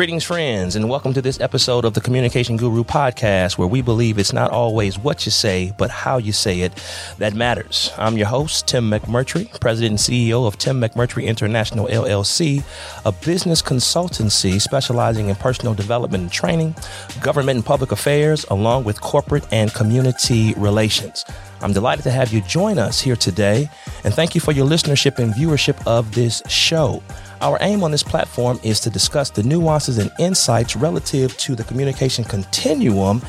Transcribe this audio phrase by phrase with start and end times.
[0.00, 4.16] Greetings, friends, and welcome to this episode of the Communication Guru podcast, where we believe
[4.16, 6.72] it's not always what you say, but how you say it
[7.18, 7.92] that matters.
[7.98, 12.64] I'm your host, Tim McMurtry, President and CEO of Tim McMurtry International LLC,
[13.04, 16.74] a business consultancy specializing in personal development and training,
[17.20, 21.26] government and public affairs, along with corporate and community relations.
[21.60, 23.68] I'm delighted to have you join us here today,
[24.04, 27.02] and thank you for your listenership and viewership of this show.
[27.42, 31.64] Our aim on this platform is to discuss the nuances and insights relative to the
[31.64, 33.22] communication continuum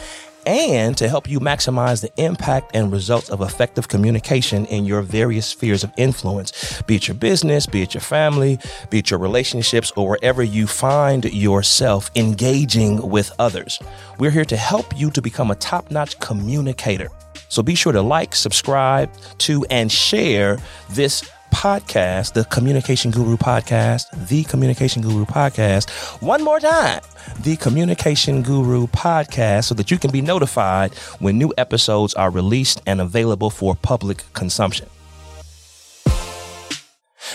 [0.46, 5.46] and to help you maximize the impact and results of effective communication in your various
[5.46, 9.94] spheres of influence, be it your business, be it your family, be it your relationships,
[9.96, 13.80] or wherever you find yourself engaging with others.
[14.20, 17.09] We're here to help you to become a top notch communicator.
[17.48, 20.58] So be sure to like, subscribe to, and share
[20.90, 25.89] this podcast, the Communication Guru podcast, the Communication Guru podcast,
[26.21, 27.02] one more time,
[27.41, 32.81] the Communication Guru podcast, so that you can be notified when new episodes are released
[32.88, 34.88] and available for public consumption.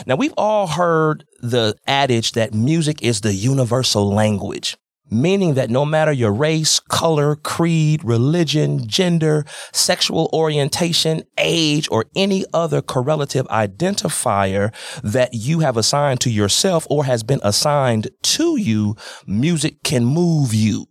[0.07, 4.77] Now, we've all heard the adage that music is the universal language
[5.11, 12.45] meaning that no matter your race, color, creed, religion, gender, sexual orientation, age, or any
[12.53, 18.97] other correlative identifier that you have assigned to yourself or has been assigned to you,
[19.27, 20.87] music can move you.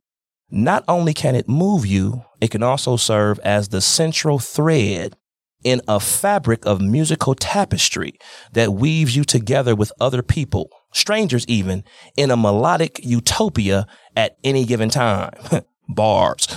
[0.49, 5.15] Not only can it move you, it can also serve as the central thread
[5.63, 8.13] in a fabric of musical tapestry
[8.53, 11.83] that weaves you together with other people, strangers even,
[12.17, 15.33] in a melodic utopia at any given time.
[15.89, 16.47] Bars.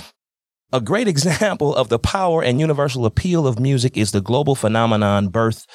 [0.71, 5.29] A great example of the power and universal appeal of music is the global phenomenon
[5.29, 5.67] birthed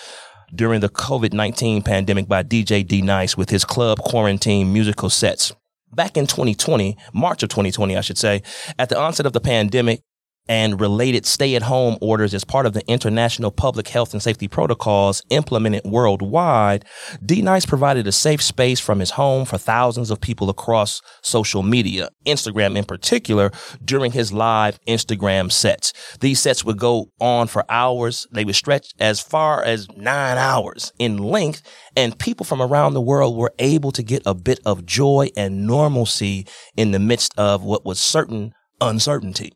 [0.54, 5.52] during the COVID 19 pandemic by DJ D Nice with his club quarantine musical sets.
[5.92, 8.42] Back in 2020, March of 2020, I should say,
[8.78, 10.00] at the onset of the pandemic,
[10.48, 14.48] and related stay at home orders as part of the international public health and safety
[14.48, 16.84] protocols implemented worldwide,
[17.24, 21.62] D Nice provided a safe space from his home for thousands of people across social
[21.62, 23.50] media, Instagram in particular,
[23.84, 25.92] during his live Instagram sets.
[26.20, 28.26] These sets would go on for hours.
[28.32, 31.62] They would stretch as far as nine hours in length
[31.96, 35.66] and people from around the world were able to get a bit of joy and
[35.66, 36.46] normalcy
[36.76, 39.52] in the midst of what was certain uncertainty.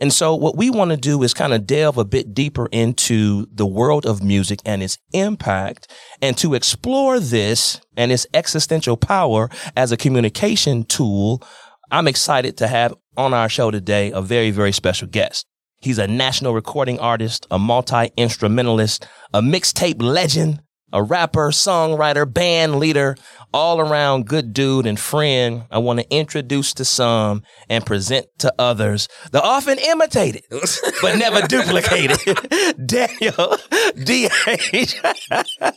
[0.00, 3.46] And so what we want to do is kind of delve a bit deeper into
[3.52, 5.90] the world of music and its impact
[6.22, 11.42] and to explore this and its existential power as a communication tool.
[11.90, 15.46] I'm excited to have on our show today a very, very special guest.
[15.80, 20.60] He's a national recording artist, a multi-instrumentalist, a mixtape legend,
[20.92, 23.16] a rapper, songwriter, band leader,
[23.52, 25.64] all around good dude and friend.
[25.70, 30.42] I want to introduce to some and present to others the often imitated,
[31.02, 32.18] but never duplicated
[32.86, 33.56] Daniel
[34.02, 34.92] D'Aych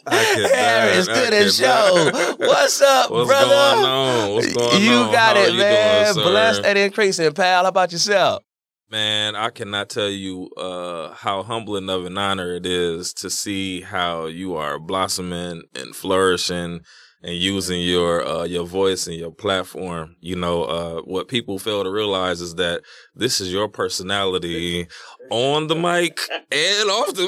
[0.08, 2.36] Harris to the show.
[2.40, 3.50] What's up, What's brother?
[3.50, 4.34] going on?
[4.36, 5.12] What's going you on?
[5.12, 6.14] got How it, man.
[6.14, 6.26] doing.
[6.28, 7.64] Blessed and increasing, pal.
[7.64, 8.44] How about yourself?
[8.92, 13.80] Man, I cannot tell you uh, how humbling of an honor it is to see
[13.80, 16.82] how you are blossoming and flourishing
[17.24, 20.18] and using your uh, your voice and your platform.
[20.20, 22.82] You know, uh, what people fail to realize is that
[23.16, 24.88] this is your personality
[25.32, 26.20] on the mic
[26.52, 27.28] and off the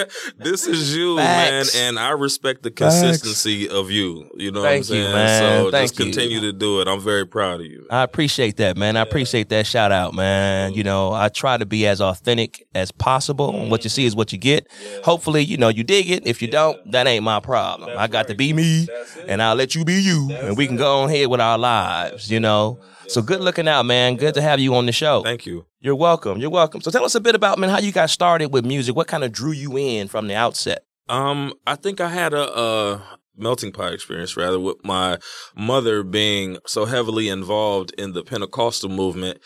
[0.00, 0.10] mic.
[0.38, 1.74] this is you, Facts.
[1.74, 3.00] man, and I respect the Facts.
[3.00, 4.28] consistency of you.
[4.36, 5.12] You know Thank what I'm saying?
[5.12, 5.40] man.
[5.64, 6.04] So Thank just you.
[6.06, 6.88] continue to do it.
[6.88, 7.86] I'm very proud of you.
[7.90, 8.96] I appreciate that, man.
[8.96, 10.72] I appreciate that shout out, man.
[10.72, 13.68] You know, I try to be as authentic as possible.
[13.68, 14.66] What you see is what you get.
[15.04, 16.26] Hopefully, you know, you dig it.
[16.26, 17.90] If you don't, that ain't my problem.
[17.96, 18.88] I got to be me
[19.28, 22.30] and I'll let you be you and we can go on here with our lives,
[22.30, 22.80] you know.
[23.08, 24.16] So good looking out, man.
[24.16, 25.22] Good to have you on the show.
[25.22, 25.66] Thank you.
[25.80, 26.38] You're welcome.
[26.38, 26.80] You're welcome.
[26.80, 28.96] So tell us a bit about, man, how you got started with music.
[28.96, 30.84] What kind of drew you in from the outset?
[31.08, 33.00] Um, I think I had a, uh
[33.38, 35.18] melting pot experience rather with my
[35.54, 39.38] mother being so heavily involved in the Pentecostal movement.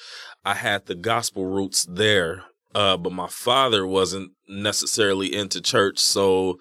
[0.44, 2.44] I had the gospel roots there.
[2.72, 6.56] Uh, but my father wasn't necessarily into church, so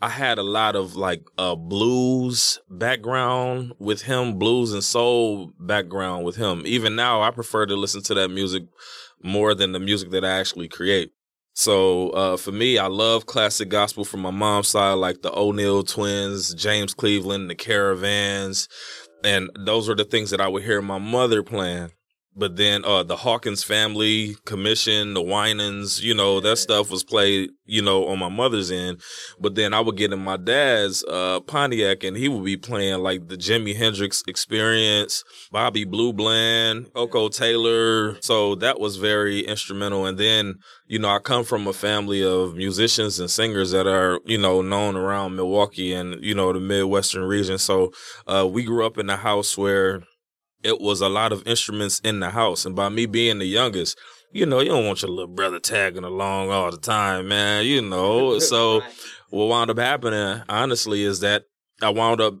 [0.00, 6.24] I had a lot of like uh blues background with him, blues and soul background
[6.24, 6.62] with him.
[6.66, 8.64] Even now I prefer to listen to that music
[9.22, 11.12] more than the music that I actually create.
[11.54, 15.82] So uh, for me, I love classic gospel from my mom's side, like the O'Neal
[15.84, 18.68] twins, James Cleveland, the Caravans,
[19.24, 21.92] and those are the things that I would hear my mother playing.
[22.36, 27.50] But then uh the Hawkins family commission, the Winans, you know, that stuff was played,
[27.64, 29.00] you know, on my mother's end.
[29.40, 33.00] But then I would get in my dad's uh Pontiac and he would be playing
[33.02, 38.20] like the Jimi Hendrix experience, Bobby Blue Bland, Koko Taylor.
[38.20, 40.04] So that was very instrumental.
[40.04, 40.56] And then,
[40.86, 44.60] you know, I come from a family of musicians and singers that are, you know,
[44.60, 47.56] known around Milwaukee and, you know, the Midwestern region.
[47.56, 47.92] So
[48.26, 50.02] uh we grew up in a house where
[50.62, 52.64] it was a lot of instruments in the house.
[52.64, 53.98] And by me being the youngest,
[54.32, 57.82] you know, you don't want your little brother tagging along all the time, man, you
[57.82, 58.38] know.
[58.46, 58.82] So
[59.30, 61.44] what wound up happening, honestly, is that
[61.82, 62.34] I wound up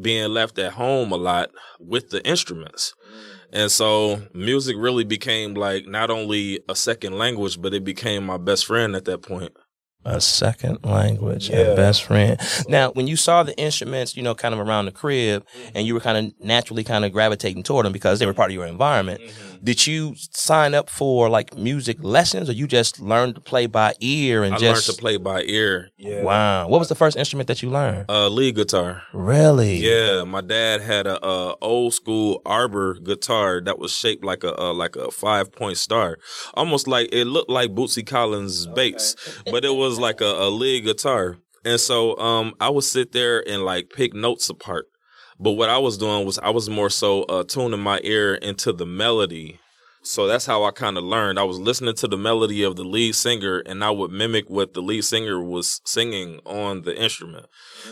[0.00, 1.50] being left at home a lot
[1.80, 2.94] with the instruments.
[3.10, 3.38] Mm.
[3.50, 8.36] And so music really became like not only a second language, but it became my
[8.36, 9.52] best friend at that point
[10.04, 11.58] a second language yeah.
[11.58, 12.40] and best friend.
[12.68, 15.68] Now, when you saw the instruments, you know, kind of around the crib, mm-hmm.
[15.74, 18.50] and you were kind of naturally kind of gravitating toward them because they were part
[18.50, 19.47] of your environment, mm-hmm.
[19.62, 23.94] Did you sign up for like music lessons, or you just learned to play by
[24.00, 25.90] ear and I just learned to play by ear?
[25.96, 26.22] Yeah.
[26.22, 26.68] Wow.
[26.68, 28.06] What was the first instrument that you learned?
[28.08, 29.02] Uh, lead guitar.
[29.12, 29.76] Really?
[29.76, 30.24] Yeah.
[30.24, 34.72] My dad had a, a old school arbor guitar that was shaped like a, a
[34.72, 36.18] like a five point star,
[36.54, 39.14] almost like it looked like Bootsy Collins' bass,
[39.50, 41.38] but it was like a, a lead guitar.
[41.64, 44.86] And so um, I would sit there and like pick notes apart.
[45.40, 48.72] But what I was doing was I was more so uh, tuning my ear into
[48.72, 49.60] the melody.
[50.02, 51.38] So that's how I kind of learned.
[51.38, 54.72] I was listening to the melody of the lead singer and I would mimic what
[54.72, 57.46] the lead singer was singing on the instrument.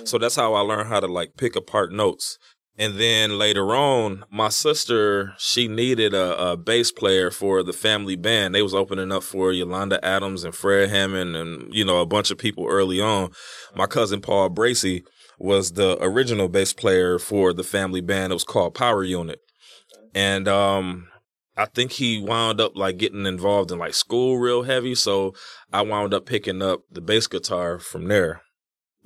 [0.04, 2.38] So that's how I learned how to like pick apart notes.
[2.78, 8.16] And then later on, my sister, she needed a, a, bass player for the family
[8.16, 8.54] band.
[8.54, 12.31] They was opening up for Yolanda Adams and Fred Hammond and, you know, a bunch
[12.31, 13.31] of people early on.
[13.75, 15.04] My cousin Paul Bracy
[15.38, 18.32] was the original bass player for the family band.
[18.32, 19.40] It was called Power Unit.
[20.14, 21.08] And, um,
[21.58, 24.94] I think he wound up like getting involved in like school real heavy.
[24.94, 25.34] So
[25.72, 28.42] I wound up picking up the bass guitar from there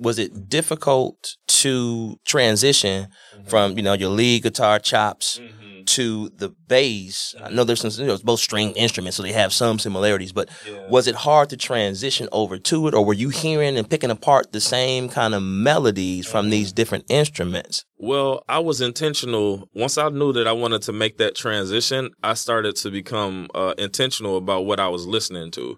[0.01, 3.47] was it difficult to transition mm-hmm.
[3.47, 5.83] from you know your lead guitar chops mm-hmm.
[5.85, 7.35] to the bass?
[7.41, 10.31] I know there's some you know, both string instruments, so they have some similarities.
[10.31, 10.87] But yeah.
[10.89, 14.51] was it hard to transition over to it, or were you hearing and picking apart
[14.51, 16.51] the same kind of melodies from mm-hmm.
[16.51, 17.85] these different instruments?
[17.97, 19.69] Well, I was intentional.
[19.75, 23.75] Once I knew that I wanted to make that transition, I started to become uh,
[23.77, 25.77] intentional about what I was listening to.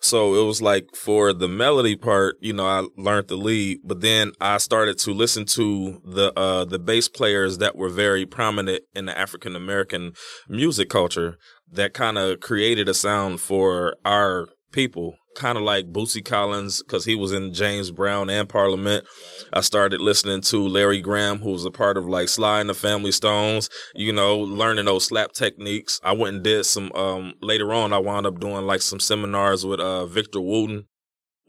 [0.00, 4.00] So it was like for the melody part, you know, I learned the lead, but
[4.00, 8.82] then I started to listen to the uh the bass players that were very prominent
[8.94, 10.12] in the African American
[10.48, 11.38] music culture
[11.70, 17.04] that kind of created a sound for our people kind of like Bootsy Collins because
[17.04, 19.04] he was in James Brown and Parliament.
[19.52, 22.74] I started listening to Larry Graham, who was a part of like Sly and the
[22.74, 26.00] Family Stones, you know, learning those slap techniques.
[26.02, 29.64] I went and did some, um, later on, I wound up doing like some seminars
[29.64, 30.86] with, uh, Victor Wooten.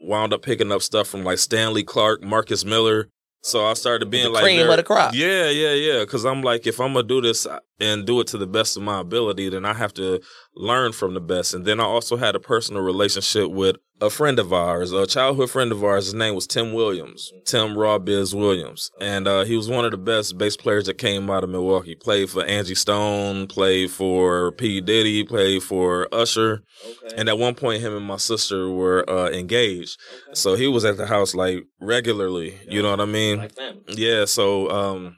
[0.00, 3.08] Wound up picking up stuff from like Stanley Clarke, Marcus Miller,
[3.44, 5.14] so I started being the like cream of the crop.
[5.14, 6.00] Yeah, yeah, yeah.
[6.00, 7.46] Because I'm like, if I'm gonna do this
[7.80, 10.20] and do it to the best of my ability, then I have to
[10.54, 11.54] learn from the best.
[11.54, 15.50] And then I also had a personal relationship with a friend of ours, a childhood
[15.50, 16.06] friend of ours.
[16.06, 19.92] His name was Tim Williams, Tim Raw Biz Williams, and uh, he was one of
[19.92, 21.94] the best bass players that came out of Milwaukee.
[21.94, 27.14] Played for Angie Stone, played for P Diddy, played for Usher, okay.
[27.16, 29.98] and at one point, him and my sister were uh, engaged.
[30.24, 30.34] Okay.
[30.34, 32.58] So he was at the house like regularly.
[32.68, 33.38] You know what I mean?
[33.38, 33.52] Like
[33.88, 34.24] yeah.
[34.24, 35.16] So um,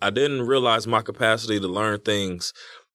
[0.00, 2.52] I didn't realize my capacity to learn things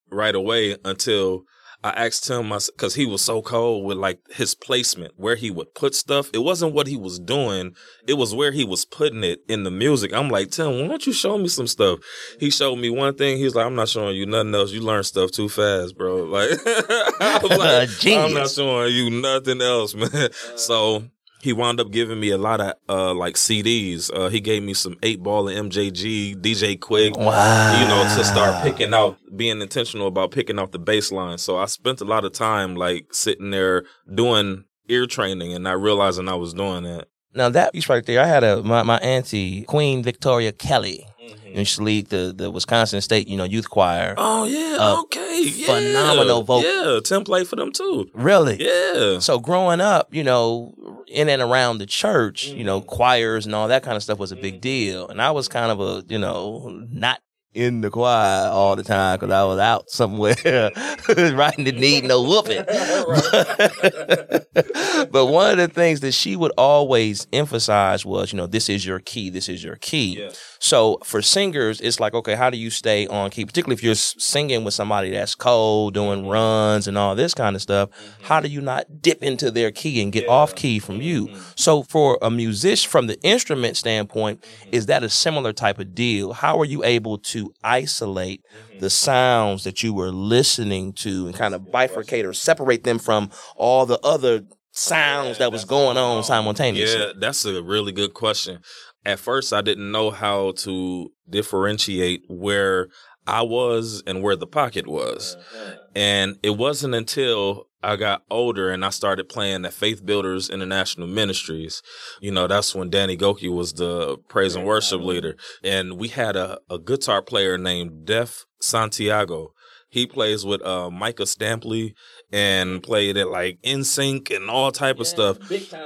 [0.10, 1.44] right away until
[1.84, 5.74] I asked him because he was so cold with like his placement, where he would
[5.74, 6.30] put stuff.
[6.32, 7.76] It wasn't what he was doing;
[8.08, 10.14] it was where he was putting it in the music.
[10.14, 12.00] I'm like, Tim, why don't you show me some stuff?
[12.40, 13.38] He showed me one thing.
[13.38, 14.72] He's like, I'm not showing you nothing else.
[14.72, 16.22] You learn stuff too fast, bro.
[16.32, 20.30] Like, like I'm not showing you nothing else, man.
[20.56, 21.04] So
[21.44, 24.12] he wound up giving me a lot of uh like CDs.
[24.14, 27.18] Uh he gave me some eight ball and MJG, DJ Quik.
[27.18, 27.82] Wow.
[27.82, 31.38] You know, to start picking out being intentional about picking out the bass line.
[31.38, 33.84] So I spent a lot of time like sitting there
[34.14, 37.08] doing ear training and not realizing I was doing that.
[37.34, 41.06] Now that piece right there, I had a my, my auntie, Queen Victoria Kelly.
[41.22, 41.58] Mm-hmm.
[41.58, 44.16] And she lead the, the Wisconsin State, you know, youth choir.
[44.18, 45.66] Oh yeah, uh, okay, yeah.
[45.68, 46.64] phenomenal vocal.
[46.64, 48.10] Yeah, template for them too.
[48.14, 48.58] Really?
[48.60, 49.20] Yeah.
[49.20, 50.74] So growing up, you know,
[51.08, 52.58] in and around the church, mm-hmm.
[52.58, 52.90] you know, mm-hmm.
[52.90, 54.62] choirs and all that kind of stuff was a big mm-hmm.
[54.62, 55.08] deal.
[55.10, 57.22] And I was kind of a, you know, not
[57.54, 62.22] in the choir all the time because I was out somewhere writing the need no
[62.22, 62.64] whooping.
[65.12, 68.86] but one of the things that she would always emphasize was, you know, this is
[68.86, 70.30] your key, this is your key.
[70.62, 73.46] So for singers, it's like, okay, how do you stay on key?
[73.46, 77.64] Particularly if you're singing with somebody that's cold, doing runs and all this kind of
[77.64, 77.90] stuff.
[77.90, 78.24] Mm-hmm.
[78.26, 80.30] How do you not dip into their key and get yeah.
[80.30, 81.28] off key from you?
[81.28, 81.42] Mm-hmm.
[81.56, 84.70] So for a musician, from the instrument standpoint, mm-hmm.
[84.72, 86.32] is that a similar type of deal?
[86.32, 88.80] How are you able to isolate mm-hmm.
[88.82, 93.32] the sounds that you were listening to and kind of bifurcate or separate them from
[93.56, 97.00] all the other sounds yeah, that was going on simultaneously?
[97.00, 98.60] Yeah, that's a really good question.
[99.06, 102.90] At first, I didn't know how to differentiate where
[103.28, 105.36] I was and where the pocket was.
[105.36, 105.74] Uh-huh.
[105.96, 111.08] And it wasn't until I got older and I started playing at Faith Builders International
[111.08, 111.82] Ministries.
[112.20, 115.36] You know, that's when Danny Gokey was the praise and worship leader.
[115.64, 119.54] And we had a, a guitar player named Def Santiago.
[119.90, 121.94] He plays with uh, Micah Stampley
[122.32, 125.38] and played it like in sync and all type yeah, of stuff.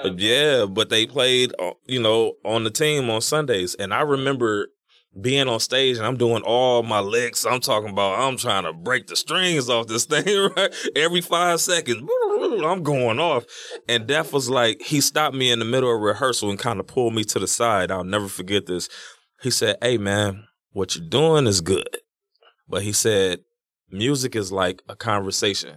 [0.04, 3.76] Yeah, but they played, uh, you know, on the team on Sundays.
[3.76, 4.68] And I remember
[5.20, 7.46] being on stage and I'm doing all my licks.
[7.46, 10.74] I'm talking about I'm trying to break the strings off this thing, right?
[10.96, 12.02] Every five seconds,
[12.64, 13.46] I'm going off.
[13.88, 16.88] And Def was like, he stopped me in the middle of rehearsal and kind of
[16.88, 17.92] pulled me to the side.
[17.92, 18.90] I'll never forget this.
[19.42, 21.98] He said, Hey man, what you're doing is good.
[22.68, 23.42] But he said,
[23.92, 25.76] music is like a conversation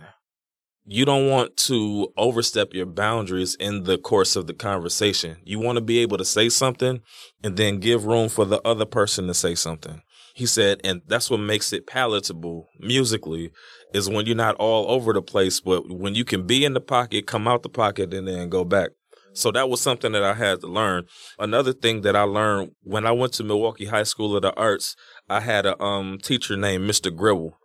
[0.90, 5.37] you don't want to overstep your boundaries in the course of the conversation.
[5.45, 7.02] You want to be able to say something
[7.45, 10.00] and then give room for the other person to say something.
[10.35, 13.50] He said, and that's what makes it palatable musically
[13.92, 16.80] is when you're not all over the place, but when you can be in the
[16.80, 18.90] pocket, come out the pocket and then go back.
[19.35, 21.04] So that was something that I had to learn.
[21.38, 24.97] Another thing that I learned when I went to Milwaukee High School of the Arts,
[25.28, 27.14] I had a um, teacher named Mr.
[27.14, 27.58] Gribble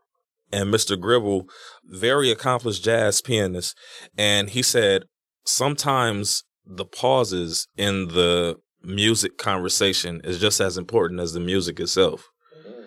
[0.53, 0.99] and Mr.
[0.99, 1.49] Gribble,
[1.83, 3.75] very accomplished jazz pianist,
[4.17, 5.03] and he said
[5.45, 12.29] sometimes the pauses in the music conversation is just as important as the music itself.
[12.57, 12.83] Mm-hmm.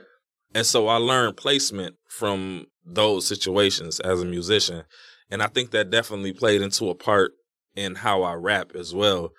[0.55, 4.85] And so I learned placement from those situations as a musician.
[5.31, 7.33] And I think that definitely played into a part
[7.75, 9.33] in how I rap as well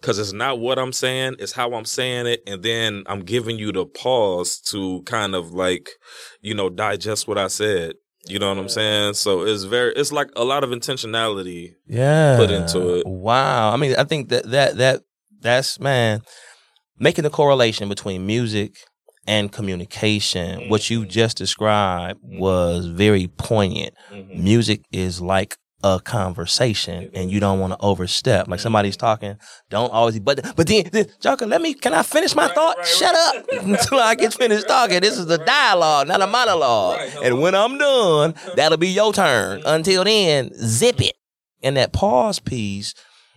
[0.00, 3.58] because it's not what I'm saying, it's how I'm saying it, and then I'm giving
[3.58, 5.90] you the pause to kind of like,
[6.40, 7.94] you know, digest what I said.
[8.26, 9.14] You know what I'm saying?
[9.14, 13.06] So it's very, it's like a lot of intentionality, yeah, put into it.
[13.06, 13.72] Wow.
[13.72, 15.02] I mean, I think that that that
[15.40, 16.20] that's man
[16.98, 18.76] making the correlation between music
[19.26, 20.60] and communication.
[20.60, 20.70] Mm-hmm.
[20.70, 22.38] What you just described mm-hmm.
[22.38, 23.94] was very poignant.
[24.12, 24.44] Mm-hmm.
[24.44, 28.48] Music is like a conversation and you don't want to overstep.
[28.48, 29.36] Like somebody's talking,
[29.70, 32.76] don't always, but, but then, then Joker, let me, can I finish my right, thought?
[32.78, 33.36] Right, Shut right.
[33.36, 35.00] up until I get finished talking.
[35.00, 37.00] This is a dialogue, not a monologue.
[37.22, 39.62] And when I'm done, that'll be your turn.
[39.64, 41.16] Until then, zip it.
[41.62, 42.94] And that pause piece,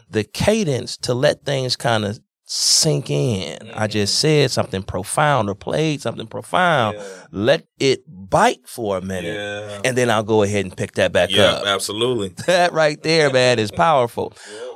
[0.10, 3.60] the cadence to let things kind of sink in.
[3.60, 3.80] Mm-hmm.
[3.80, 6.98] I just said something profound or played something profound.
[6.98, 7.06] Yeah.
[7.32, 9.36] Let it bite for a minute.
[9.36, 9.82] Yeah.
[9.86, 11.66] And then I'll go ahead and pick that back yeah, up.
[11.66, 12.34] absolutely.
[12.54, 14.34] That right there, man, is powerful.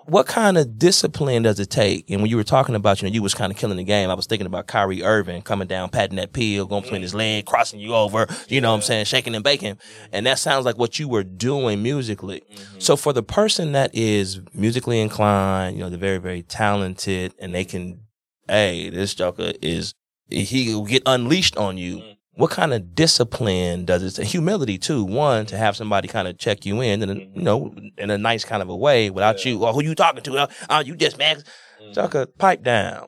[0.08, 2.10] What kind of discipline does it take?
[2.10, 4.10] And when you were talking about, you know, you was kind of killing the game,
[4.10, 7.46] I was thinking about Kyrie Irving coming down, patting that peel, going between his leg,
[7.46, 9.78] crossing you over, you know what I'm saying, shaking and baking.
[10.14, 12.40] And that sounds like what you were doing musically.
[12.40, 12.80] Mm-hmm.
[12.80, 17.54] So for the person that is musically inclined, you know, they're very, very talented and
[17.54, 18.00] they can,
[18.48, 19.94] hey, this joker is,
[20.30, 21.98] he will get unleashed on you.
[21.98, 24.28] Mm-hmm what kind of discipline does it take?
[24.28, 25.04] Humility too.
[25.04, 28.46] One, to have somebody kind of check you in, and you know, in a nice
[28.46, 29.54] kind of a way, without yeah.
[29.54, 29.60] you.
[29.60, 30.44] Well, who you talking to?
[30.44, 31.94] Oh, oh you just man, mm-hmm.
[31.94, 33.08] Tuck a pipe down.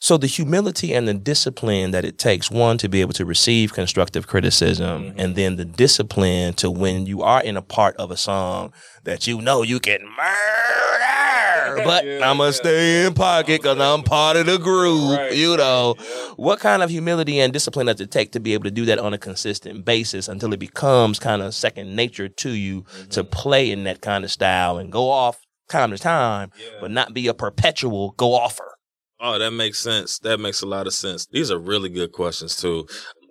[0.00, 3.72] So the humility and the discipline that it takes, one, to be able to receive
[3.72, 5.20] constructive criticism, mm-hmm.
[5.20, 8.72] and then the discipline to when you are in a part of a song
[9.04, 11.33] that you know you can murder,
[11.84, 12.50] but yeah, I'm gonna yeah.
[12.50, 15.18] stay in pocket because I'm part of the group.
[15.18, 16.04] Right, you know, yeah.
[16.36, 18.98] what kind of humility and discipline does it take to be able to do that
[18.98, 23.08] on a consistent basis until it becomes kind of second nature to you mm-hmm.
[23.10, 27.14] to play in that kind of style and go off time to time, but not
[27.14, 28.74] be a perpetual go offer.
[29.20, 30.18] Oh, that makes sense.
[30.18, 31.26] That makes a lot of sense.
[31.26, 32.86] These are really good questions too.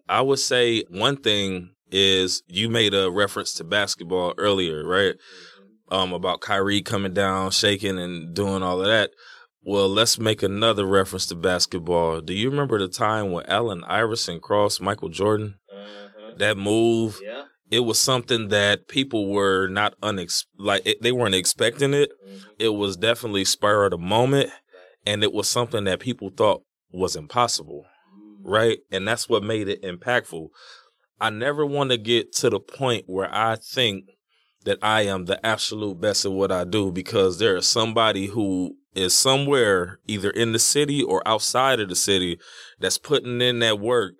[0.09, 5.15] I would say one thing is you made a reference to basketball earlier, right?
[5.93, 9.11] Um, about Kyrie coming down, shaking, and doing all of that.
[9.63, 12.19] Well, let's make another reference to basketball.
[12.21, 15.59] Do you remember the time when Allen Iverson crossed Michael Jordan?
[15.71, 16.31] Uh-huh.
[16.37, 17.19] That move.
[17.23, 17.43] Yeah.
[17.69, 22.11] It was something that people were not unex like it, they weren't expecting it.
[22.27, 22.49] Mm-hmm.
[22.59, 24.49] It was definitely spur of the moment
[25.05, 27.85] and it was something that people thought was impossible,
[28.41, 28.79] right?
[28.91, 30.49] And that's what made it impactful.
[31.19, 34.05] I never want to get to the point where I think
[34.65, 38.77] that I am the absolute best at what I do because there is somebody who
[38.95, 42.39] is somewhere either in the city or outside of the city
[42.79, 44.13] that's putting in that work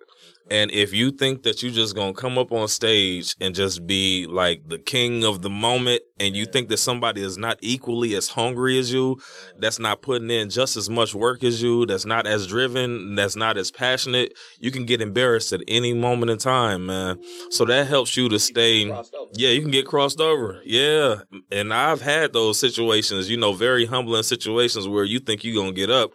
[0.50, 4.26] and if you think that you're just gonna come up on stage and just be
[4.28, 8.28] like the king of the moment, and you think that somebody is not equally as
[8.28, 9.18] hungry as you,
[9.58, 13.36] that's not putting in just as much work as you, that's not as driven, that's
[13.36, 17.20] not as passionate, you can get embarrassed at any moment in time, man.
[17.50, 18.84] So that helps you to stay.
[19.32, 20.60] Yeah, you can get crossed over.
[20.64, 25.60] Yeah, and I've had those situations, you know, very humbling situations where you think you're
[25.60, 26.12] gonna get up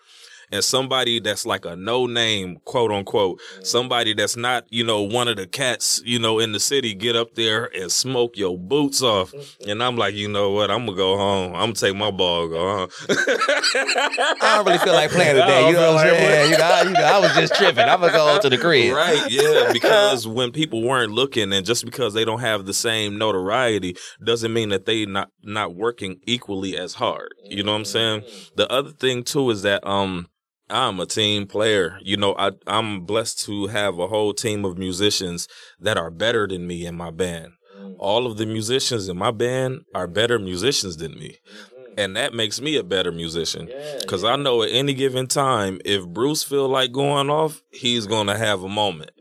[0.52, 5.28] and somebody that's like a no name, quote unquote, somebody that's not, you know, one
[5.28, 9.02] of the cats, you know, in the city get up there and smoke your boots
[9.02, 9.34] off.
[9.68, 10.72] And I'm like, you know what?
[10.72, 11.54] I'm gonna go home.
[11.54, 12.90] I'm gonna take my ball go home.
[13.10, 15.68] I don't really feel like playing today.
[15.68, 16.52] You know what I'm saying?
[16.52, 17.84] You know, I, you know, I was just tripping.
[17.86, 18.96] I'm gonna go home to the crib.
[18.96, 19.72] Right, yeah.
[19.72, 24.54] Because when people weren't looking and just because they don't have the same notoriety doesn't
[24.54, 27.34] mean that they not not working equally as hard.
[27.46, 28.24] You know what I'm saying?
[28.56, 30.28] The other thing too is that um
[30.70, 31.98] I'm a team player.
[32.02, 35.48] You know, I, I'm blessed to have a whole team of musicians
[35.80, 37.54] that are better than me in my band.
[37.98, 41.38] All of the musicians in my band are better musicians than me.
[41.98, 43.68] And that makes me a better musician.
[44.00, 44.24] Because.
[44.24, 48.38] I know at any given time, if Bruce feel like going off, he's going to
[48.38, 49.12] have a moment.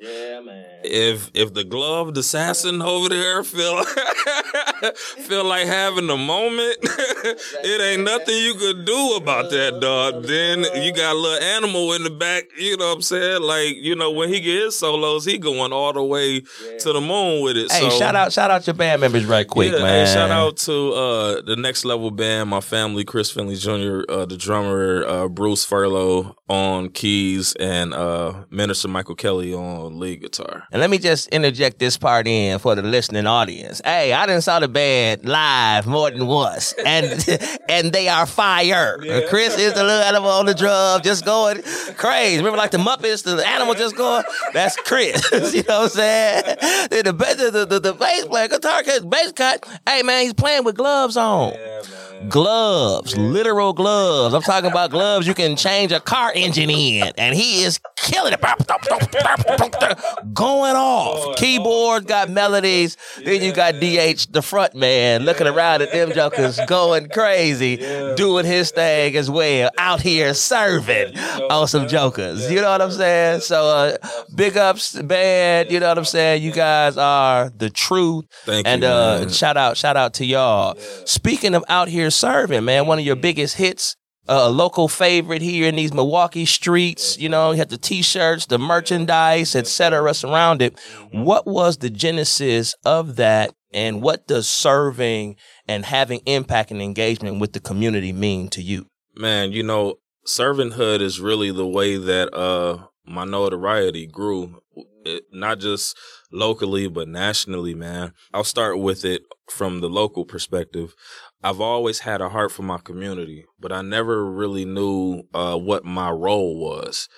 [0.84, 3.82] Yeah, man if if the gloved assassin over there feel
[5.18, 10.24] feel like having a moment, it ain't nothing you could do about that dog.
[10.24, 13.42] Then you got a little animal in the back, you know what I'm saying?
[13.42, 17.00] Like, you know, when he get his solos, he going all the way to the
[17.00, 17.70] moon with it.
[17.70, 20.06] Hey, so, shout out shout out your band members right quick, yeah, man.
[20.06, 24.26] Hey, shout out to uh, the next level band, my family, Chris Finley Jr., uh,
[24.26, 30.67] the drummer, uh, Bruce Furlow on keys, and uh, Minister Michael Kelly on lead guitar.
[30.70, 33.80] And let me just interject this part in for the listening audience.
[33.82, 37.26] Hey, I didn't saw the band live more than once, and
[37.70, 38.98] and they are fire.
[39.02, 39.22] Yeah.
[39.28, 41.62] Chris is the little animal on the drum, just going
[41.96, 42.36] crazy.
[42.36, 44.24] Remember, like the Muppets, the animal just going.
[44.52, 45.26] That's Chris.
[45.54, 46.44] you know what I'm saying?
[46.90, 49.66] The the the, the, the bass player, guitar cut, bass cut.
[49.86, 51.52] Hey man, he's playing with gloves on.
[51.52, 51.82] Yeah,
[52.28, 53.22] gloves, yeah.
[53.22, 54.34] literal gloves.
[54.34, 58.34] I'm talking about gloves you can change a car engine in, and he is killing
[58.34, 58.40] it.
[60.34, 61.36] Going off.
[61.36, 62.96] Keyboard got melodies.
[63.24, 67.76] Then you got D'Aych, the front man, looking around at them jokers, going crazy,
[68.16, 69.70] doing his thing as well.
[69.78, 72.50] Out here serving on some jokers.
[72.50, 73.40] You know what I'm saying?
[73.40, 73.96] So uh,
[74.34, 75.70] big ups, band.
[75.70, 76.42] You know what I'm saying?
[76.42, 78.26] You guys are the truth.
[78.44, 80.76] Thank and you, uh, shout out, shout out to y'all.
[81.04, 83.96] Speaking of out here serving, man, one of your biggest hits
[84.28, 87.18] a local favorite here in these Milwaukee streets.
[87.18, 90.12] You know, you had the T-shirts, the merchandise, etc.
[90.14, 90.78] surrounded.
[91.10, 95.36] What was the genesis of that, and what does serving
[95.66, 98.86] and having impact and engagement with the community mean to you?
[99.16, 104.60] Man, you know, servanthood is really the way that uh, my notoriety grew.
[105.04, 105.96] It, not just
[106.30, 108.12] locally, but nationally, man.
[108.34, 110.94] I'll start with it from the local perspective.
[111.42, 115.84] I've always had a heart for my community, but I never really knew uh, what
[115.84, 117.08] my role was.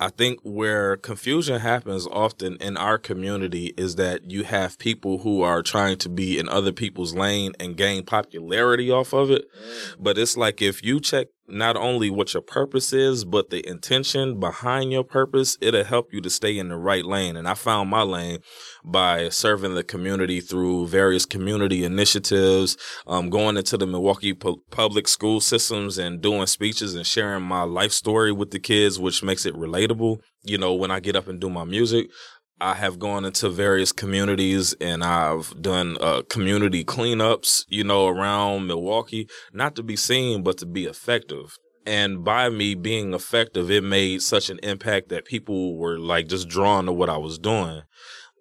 [0.00, 5.42] I think where confusion happens often in our community is that you have people who
[5.42, 9.46] are trying to be in other people's lane and gain popularity off of it.
[9.98, 14.38] But it's like if you check not only what your purpose is, but the intention
[14.38, 17.36] behind your purpose, it'll help you to stay in the right lane.
[17.36, 18.40] And I found my lane
[18.84, 25.08] by serving the community through various community initiatives, um, going into the Milwaukee pu- public
[25.08, 29.46] school systems and doing speeches and sharing my life story with the kids, which makes
[29.46, 30.18] it relatable.
[30.44, 32.10] You know, when I get up and do my music,
[32.60, 38.66] I have gone into various communities and I've done uh, community cleanups, you know, around
[38.66, 41.56] Milwaukee, not to be seen, but to be effective.
[41.86, 46.48] And by me being effective, it made such an impact that people were like just
[46.48, 47.82] drawn to what I was doing.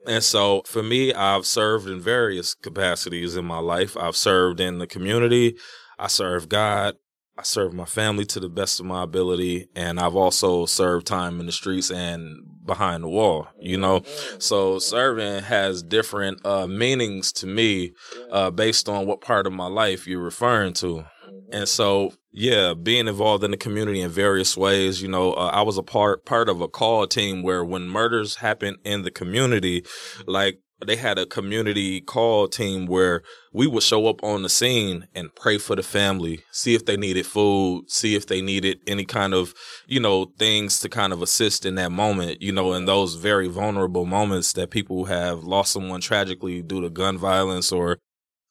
[0.05, 3.95] And so for me, I've served in various capacities in my life.
[3.95, 5.57] I've served in the community.
[5.99, 6.95] I serve God.
[7.37, 11.39] I serve my family to the best of my ability, and I've also served time
[11.39, 13.47] in the streets and behind the wall.
[13.59, 14.03] You know,
[14.37, 17.93] so serving has different uh, meanings to me
[18.31, 21.05] uh, based on what part of my life you're referring to.
[21.51, 25.01] And so, yeah, being involved in the community in various ways.
[25.01, 28.35] You know, uh, I was a part part of a call team where when murders
[28.35, 29.85] happen in the community,
[30.25, 35.07] like they had a community call team where we would show up on the scene
[35.15, 39.03] and pray for the family, see if they needed food, see if they needed any
[39.03, 39.55] kind of,
[39.87, 43.47] you know, things to kind of assist in that moment, you know, in those very
[43.47, 47.97] vulnerable moments that people have lost someone tragically due to gun violence or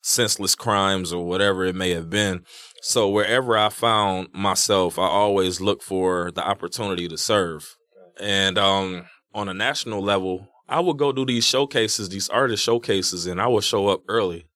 [0.02, 2.44] senseless crimes or whatever it may have been.
[2.82, 7.76] So wherever I found myself, I always look for the opportunity to serve.
[8.20, 13.26] And um, on a national level, I would go do these showcases, these artist showcases,
[13.26, 14.46] and I would show up early.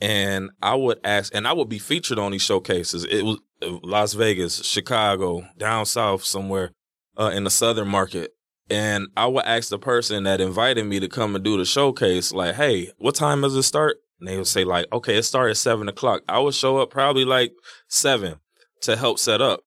[0.00, 3.04] And I would ask, and I would be featured on these showcases.
[3.04, 6.70] It was uh, Las Vegas, Chicago, down south somewhere
[7.18, 8.32] uh, in the southern market.
[8.70, 12.32] And I would ask the person that invited me to come and do the showcase,
[12.32, 13.96] like, hey, what time does it start?
[14.20, 16.22] And they would say, like, okay, it started at seven o'clock.
[16.28, 17.52] I would show up probably like
[17.88, 18.36] seven
[18.82, 19.60] to help set up.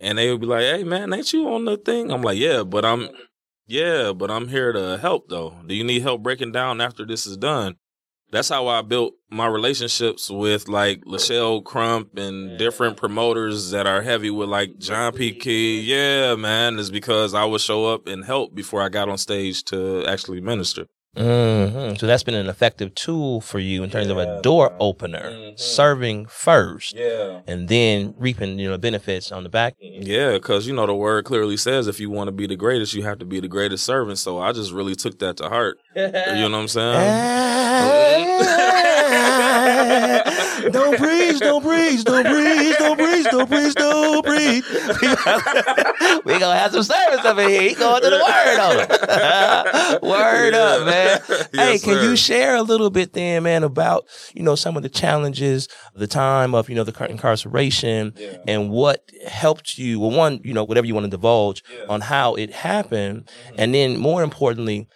[0.00, 2.10] And they would be like, hey, man, ain't you on the thing?
[2.10, 3.08] I'm like, yeah, but I'm,
[3.70, 5.54] yeah, but I'm here to help though.
[5.66, 7.76] Do you need help breaking down after this is done?
[8.32, 14.02] That's how I built my relationships with like Lachelle Crump and different promoters that are
[14.02, 15.32] heavy with like John P.
[15.32, 15.80] Kee.
[15.80, 19.64] Yeah, man, is because I would show up and help before I got on stage
[19.66, 20.86] to actually minister.
[21.16, 25.38] Hmm So that's been an effective tool for you in terms of a door opener,
[25.56, 27.40] serving first, Yeah.
[27.46, 30.06] and then reaping you know benefits on the back end.
[30.06, 32.94] Yeah, because you know the word clearly says if you want to be the greatest,
[32.94, 34.18] you have to be the greatest servant.
[34.18, 35.78] So I just really took that to heart.
[35.94, 38.80] You know what I'm saying?
[40.70, 44.64] don't breathe, don't breathe, don't breathe, don't breathe, don't breathe, don't breathe.
[46.24, 47.62] we gonna have some service up in here.
[47.62, 50.02] He going to the word on it.
[50.02, 51.20] word up, man.
[51.52, 54.82] hey, Yes, can you share a little bit then, man, about you know some of
[54.82, 58.14] the challenges, the time of you know the current incarceration,
[58.46, 60.00] and what helped you?
[60.00, 63.56] Well, one, you know, whatever you want to divulge on how it happened, mm-hmm.
[63.58, 64.88] and then more importantly,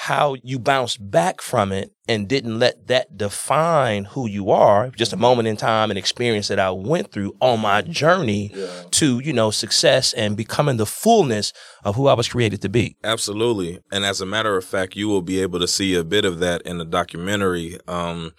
[0.00, 4.90] how you bounced back from it and didn't let that define who you are.
[4.90, 8.54] Just a moment in time and experience that I went through on my journey
[8.92, 12.96] to, you know, success and becoming the fullness of who I was created to be.
[13.02, 13.80] Absolutely.
[13.90, 16.38] And as a matter of fact, you will be able to see a bit of
[16.38, 17.76] that in the documentary.
[17.88, 18.34] Um,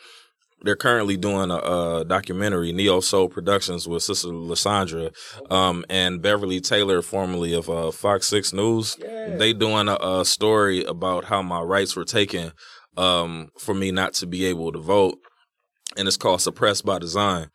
[0.62, 5.12] they're currently doing a, a documentary, Neo Soul Productions, with Sister Lysandra
[5.50, 8.96] um, and Beverly Taylor, formerly of uh, Fox Six News.
[8.96, 12.52] They doing a, a story about how my rights were taken
[12.98, 15.18] um, for me not to be able to vote,
[15.96, 17.50] and it's called Suppressed by Design,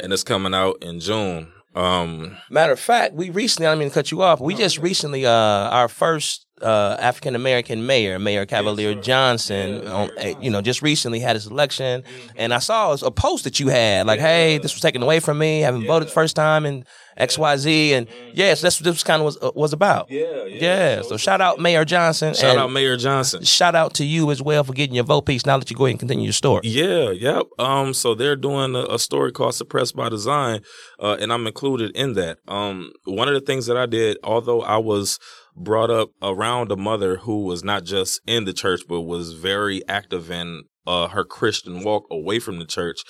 [0.00, 1.52] and it's coming out in June.
[1.74, 4.78] Um, Matter of fact, we recently, I didn't mean to cut you off, we just
[4.78, 10.60] recently, uh, our first uh, African American mayor, Mayor Cavalier Johnson, on, eh, you know,
[10.60, 12.02] just recently had his election.
[12.36, 15.38] And I saw a post that you had, like, hey, this was taken away from
[15.38, 16.84] me, haven't voted first time in
[17.18, 17.90] XYZ.
[17.92, 20.10] And yes, that's what this kind of was, uh, was about.
[20.10, 21.02] yeah, Yeah.
[21.02, 22.34] So shout out Mayor Johnson.
[22.34, 23.42] Shout out Mayor Johnson.
[23.44, 25.44] shout out to you as well for getting your vote piece.
[25.46, 26.62] Now that you go ahead and continue your story.
[26.64, 27.46] Yeah, yep.
[27.58, 30.60] Um, so they're doing a, a story called "Suppressed by Design,"
[31.00, 32.38] uh, and I'm included in that.
[32.46, 35.18] Um, one of the things that I did, although I was
[35.58, 39.86] brought up around a mother who was not just in the church, but was very
[39.88, 43.00] active in uh, her Christian walk away from the church.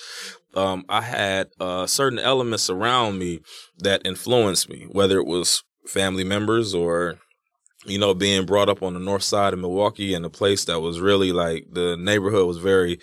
[0.55, 3.39] Um, I had uh, certain elements around me
[3.77, 7.19] that influenced me, whether it was family members or
[7.85, 10.81] you know, being brought up on the north side of Milwaukee in a place that
[10.81, 12.99] was really like the neighborhood was very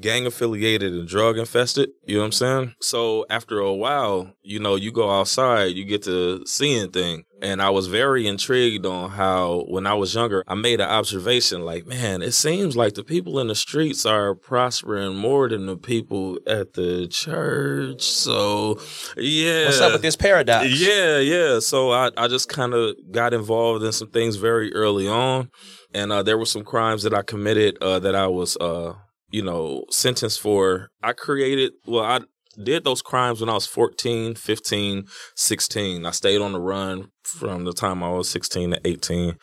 [0.00, 1.90] gang affiliated and drug infested.
[2.04, 2.74] You know what I'm saying?
[2.80, 7.24] So after a while, you know, you go outside, you get to seeing things.
[7.44, 11.60] And I was very intrigued on how when I was younger, I made an observation
[11.60, 15.76] like, man, it seems like the people in the streets are prospering more than the
[15.76, 18.00] people at the church.
[18.00, 18.80] So
[19.18, 19.66] yeah.
[19.66, 20.70] What's up with this paradox?
[20.80, 21.58] Yeah, yeah.
[21.58, 25.50] So I, I just kind of got involved in some things very early on.
[25.92, 28.94] And uh, there were some crimes that I committed uh, that I was, uh,
[29.30, 30.88] you know, sentenced for.
[31.02, 32.20] I created, well, I
[32.62, 36.06] did those crimes when I was 14, 15, 16.
[36.06, 39.36] I stayed on the run from the time I was 16 to 18.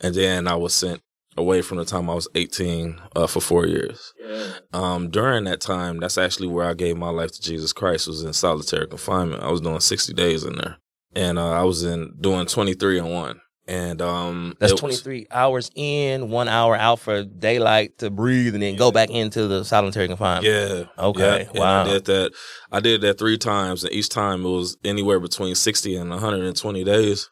[0.00, 1.02] And then I was sent
[1.36, 4.12] away from the time I was 18 uh, for four years.
[4.72, 8.08] Um, during that time, that's actually where I gave my life to Jesus Christ.
[8.08, 9.42] Was in solitary confinement.
[9.42, 10.78] I was doing 60 days in there,
[11.14, 13.40] and uh, I was in doing 23 and one.
[13.68, 18.54] And um, That's it was- 23 hours in, one hour out for daylight to breathe,
[18.54, 20.46] and then go back into the solitary confinement.
[20.46, 20.84] Yeah.
[20.98, 21.50] Okay, yeah.
[21.50, 21.82] And wow.
[21.82, 22.32] I did that.
[22.72, 26.82] I did that three times, and each time it was anywhere between 60 and 120
[26.82, 27.28] days.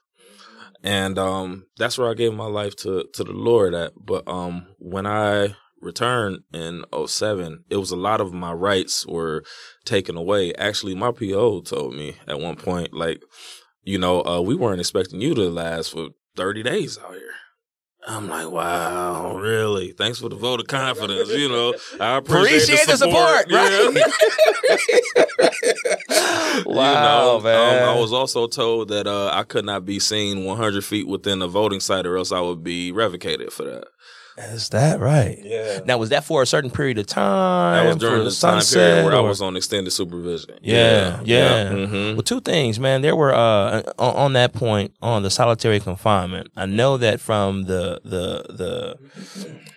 [0.83, 3.93] And um, that's where I gave my life to to the Lord at.
[3.99, 9.43] But um, when I returned in 07, it was a lot of my rights were
[9.87, 10.53] taken away.
[10.55, 13.23] Actually, my PO told me at one point, like,
[13.83, 17.23] you know, uh, we weren't expecting you to last for 30 days out here.
[18.09, 19.91] I'm like, wow, really?
[19.91, 21.29] Thanks for the vote of confidence.
[21.31, 23.89] You know, I appreciate, Appreciate the support, Yeah.
[26.65, 27.83] Wow, you know, man.
[27.83, 31.41] Um, I was also told that uh, I could not be seen 100 feet within
[31.41, 33.89] the voting site, or else I would be revocated for that.
[34.39, 35.39] Is that right?
[35.43, 35.81] Yeah.
[35.87, 37.85] Now, was that for a certain period of time?
[37.85, 40.59] That was during for the time period where I was on extended supervision.
[40.63, 41.71] Yeah, yeah.
[41.71, 43.01] hmm Well, two things, man.
[43.01, 46.49] There were uh, on, on that point on the solitary confinement.
[46.55, 48.97] I know that from the the the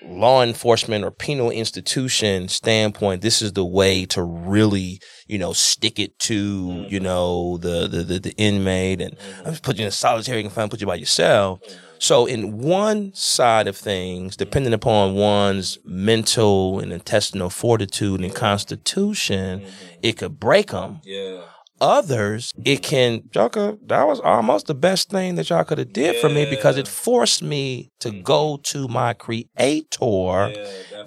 [0.06, 6.00] law enforcement or penal institution standpoint, this is the way to really you know stick
[6.00, 9.91] it to you know the the the, the inmate and I'm just put you in
[9.91, 11.60] solitary confinement, put you by yourself.
[11.99, 19.59] So, in one side of things, depending upon one's mental and intestinal fortitude and constitution,
[19.59, 19.69] mm-hmm.
[20.01, 21.41] it could break them Yeah.
[21.81, 25.93] others, it can y'all could that was almost the best thing that y'all could have
[25.93, 28.23] did for me because it forced me to mm.
[28.23, 30.53] go to my creator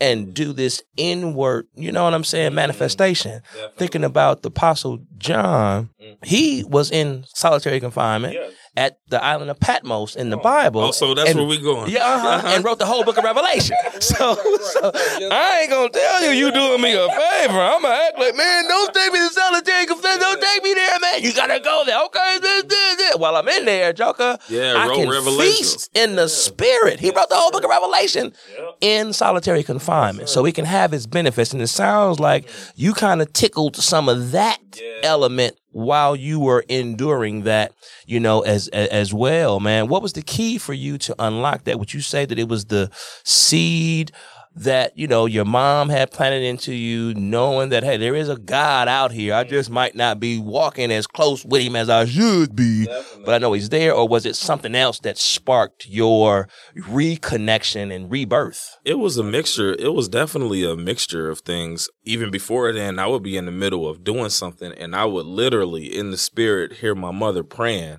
[0.00, 2.56] and do this inward, you know what I'm saying, mm-hmm.
[2.56, 3.40] manifestation.
[3.76, 6.22] Thinking about the apostle John, mm.
[6.22, 8.36] he was in solitary confinement
[8.76, 10.80] at the island of Patmos in the Bible.
[10.80, 11.90] Oh, so that's and- where we going.
[11.90, 13.76] yeah, uh-huh, and wrote the whole book of Revelation.
[14.02, 14.90] So, so
[15.30, 17.60] I ain't gonna tell you you doing me a favor.
[17.60, 20.20] I'm gonna act like, man, don't take me to solitary confinement.
[20.22, 21.22] Don't take me there, man.
[21.22, 22.02] You gotta go there.
[22.06, 23.16] Okay, this, this, this.
[23.16, 25.56] While I'm in there, Joker, Yeah, I wrote can Revelation.
[25.56, 26.98] feast in the spirit.
[26.98, 28.32] He wrote the whole book of Revelation
[28.80, 31.52] in solitary confinement, so he can have his benefits.
[31.52, 34.58] And it sounds like you kind of tickled some of that
[35.04, 37.72] element while you were enduring that,
[38.06, 39.88] you know, as, as well, man.
[39.88, 41.78] What was the key for you to unlock that?
[41.78, 42.90] Would you say that it was the
[43.24, 44.12] seed
[44.54, 48.36] that you know your mom had planted into you, knowing that hey, there is a
[48.36, 49.34] God out here.
[49.34, 52.86] I just might not be walking as close with him as I should be,
[53.24, 53.94] but I know he's there.
[53.94, 58.78] Or was it something else that sparked your reconnection and rebirth?
[58.84, 59.72] It was a mixture.
[59.72, 61.88] It was definitely a mixture of things.
[62.04, 65.26] Even before then, I would be in the middle of doing something and I would
[65.26, 67.98] literally, in the spirit, hear my mother praying.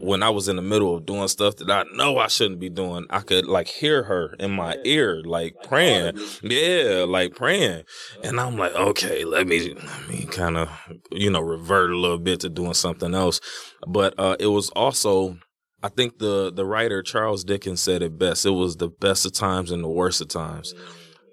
[0.00, 2.70] When I was in the middle of doing stuff that I know I shouldn't be
[2.70, 6.18] doing, I could like hear her in my ear, like praying.
[6.42, 7.84] Yeah, like praying.
[8.24, 10.70] And I'm like, okay, let me, let me kind of,
[11.12, 13.40] you know, revert a little bit to doing something else.
[13.86, 15.36] But uh, it was also
[15.82, 18.44] I think the the writer Charles Dickens said it best.
[18.44, 20.74] It was the best of times and the worst of times.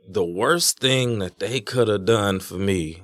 [0.09, 3.03] The worst thing that they could have done for me,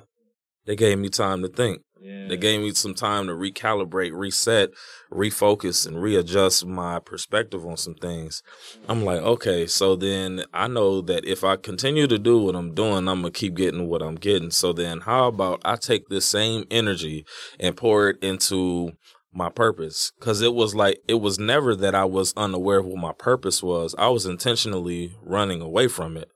[0.65, 1.81] they gave me time to think.
[2.27, 4.71] They gave me some time to recalibrate, reset,
[5.11, 8.43] refocus, and readjust my perspective on some things.
[8.89, 12.73] I'm like, okay, so then I know that if I continue to do what I'm
[12.73, 14.51] doing, I'm gonna keep getting what I'm getting.
[14.51, 17.25] So then how about I take this same energy
[17.59, 18.93] and pour it into
[19.33, 22.97] my purpose because it was like it was never that I was unaware of what
[22.97, 23.95] my purpose was.
[23.97, 26.29] I was intentionally running away from it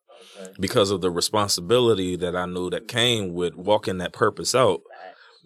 [0.59, 4.81] because of the responsibility that I knew that came with walking that purpose out.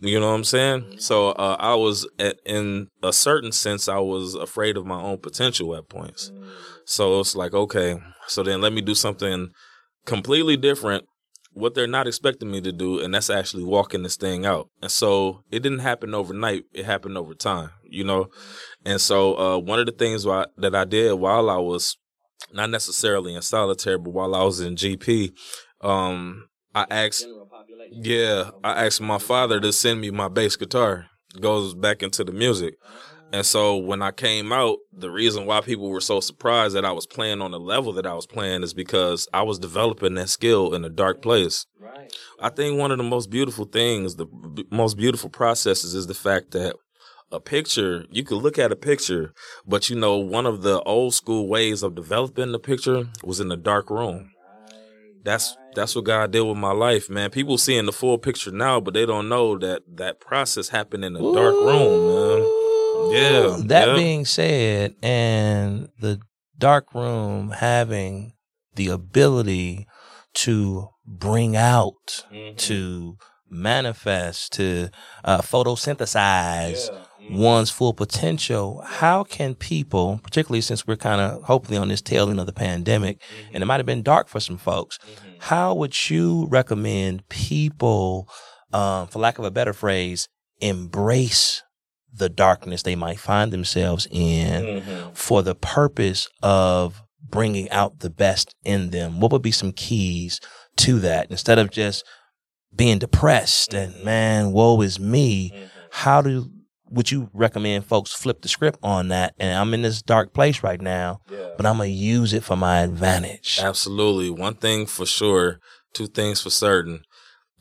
[0.02, 0.96] You know what I'm saying?
[0.98, 5.20] So uh, I was at, in a certain sense, I was afraid of my own
[5.20, 6.32] potential at points.
[6.86, 9.50] So it's like, okay, so then let me do something
[10.06, 11.06] completely different
[11.54, 14.70] what they're not expecting me to do, and that's actually walking this thing out.
[14.82, 18.28] And so it didn't happen overnight; it happened over time, you know.
[18.86, 21.98] And so uh, one of the things why, that I did while I was
[22.54, 25.32] not necessarily in solitary, but while I was in GP,
[25.82, 27.26] um, I asked,
[27.92, 31.08] yeah, I asked my father to send me my bass guitar.
[31.36, 32.76] It goes back into the music.
[33.34, 36.92] And so when I came out, the reason why people were so surprised that I
[36.92, 40.30] was playing on the level that I was playing is because I was developing that
[40.30, 41.66] skill in a dark place.
[41.80, 42.12] Right.
[42.42, 46.14] I think one of the most beautiful things, the b- most beautiful processes is the
[46.14, 46.76] fact that
[47.32, 49.34] a picture, you could look at a picture,
[49.66, 53.48] but you know, one of the old school ways of developing the picture was in
[53.48, 54.32] the dark room.
[55.24, 57.30] That's that's what God did with my life, man.
[57.30, 61.16] People seeing the full picture now, but they don't know that that process happened in
[61.16, 62.58] a dark room, man.
[63.14, 63.96] Yeah, That yeah.
[63.96, 66.20] being said, and the
[66.58, 68.34] dark room having
[68.76, 69.88] the ability
[70.36, 72.56] to bring out, Mm-hmm.
[72.58, 73.18] to
[73.50, 74.90] manifest, to
[75.26, 76.90] uh, photosynthesize
[77.32, 82.30] one's full potential, how can people, particularly since we're kind of hopefully on this tail
[82.30, 83.56] end of the pandemic, Mm-hmm.
[83.56, 85.00] and it might have been dark for some folks,
[85.40, 88.28] how would you recommend people,
[88.74, 90.28] um, for lack of a better phrase,
[90.60, 91.64] embrace
[92.14, 95.14] the darkness they might find themselves in Mm-hmm.
[95.14, 99.20] for the purpose of bringing out the best in them?
[99.20, 100.40] What would be some keys
[100.78, 102.04] to that instead of just
[102.76, 105.52] being depressed and man, woe is me?
[105.92, 106.50] How do
[106.92, 109.34] would you recommend folks flip the script on that?
[109.40, 111.22] And I'm in this dark place right now,
[111.58, 113.60] but I'm gonna use it for my advantage.
[113.62, 114.30] Absolutely.
[114.30, 115.60] One thing for sure,
[115.94, 117.04] two things for certain.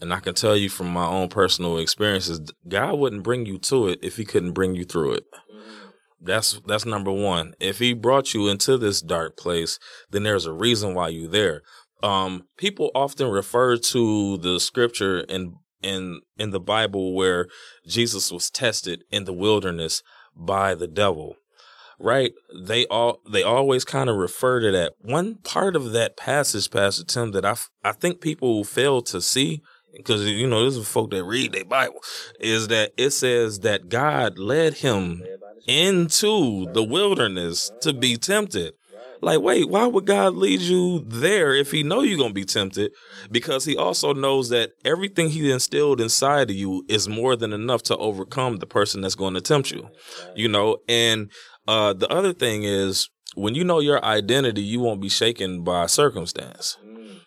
[0.00, 3.88] And I can tell you from my own personal experiences, God wouldn't bring you to
[3.88, 5.24] it if he couldn't bring you through it.
[6.22, 7.54] That's that's number one.
[7.60, 9.78] If he brought you into this dark place,
[10.10, 11.62] then there's a reason why you're there.
[12.02, 17.46] Um, people often refer to the scripture in in in the Bible where
[17.86, 20.02] Jesus was tested in the wilderness
[20.34, 21.36] by the devil.
[21.98, 22.32] Right?
[22.58, 24.94] They all they always kind of refer to that.
[25.00, 29.62] One part of that passage, Pastor Tim, that I I think people fail to see
[29.94, 32.00] because you know this is folk that read their Bible,
[32.38, 35.22] is that it says that God led him
[35.66, 38.74] into the wilderness to be tempted.
[39.22, 42.92] Like, wait, why would God lead you there if He know you're gonna be tempted?
[43.30, 47.82] Because He also knows that everything He instilled inside of you is more than enough
[47.84, 49.88] to overcome the person that's going to tempt you.
[50.34, 51.30] You know, and
[51.68, 55.86] uh, the other thing is when you know your identity, you won't be shaken by
[55.86, 56.76] circumstance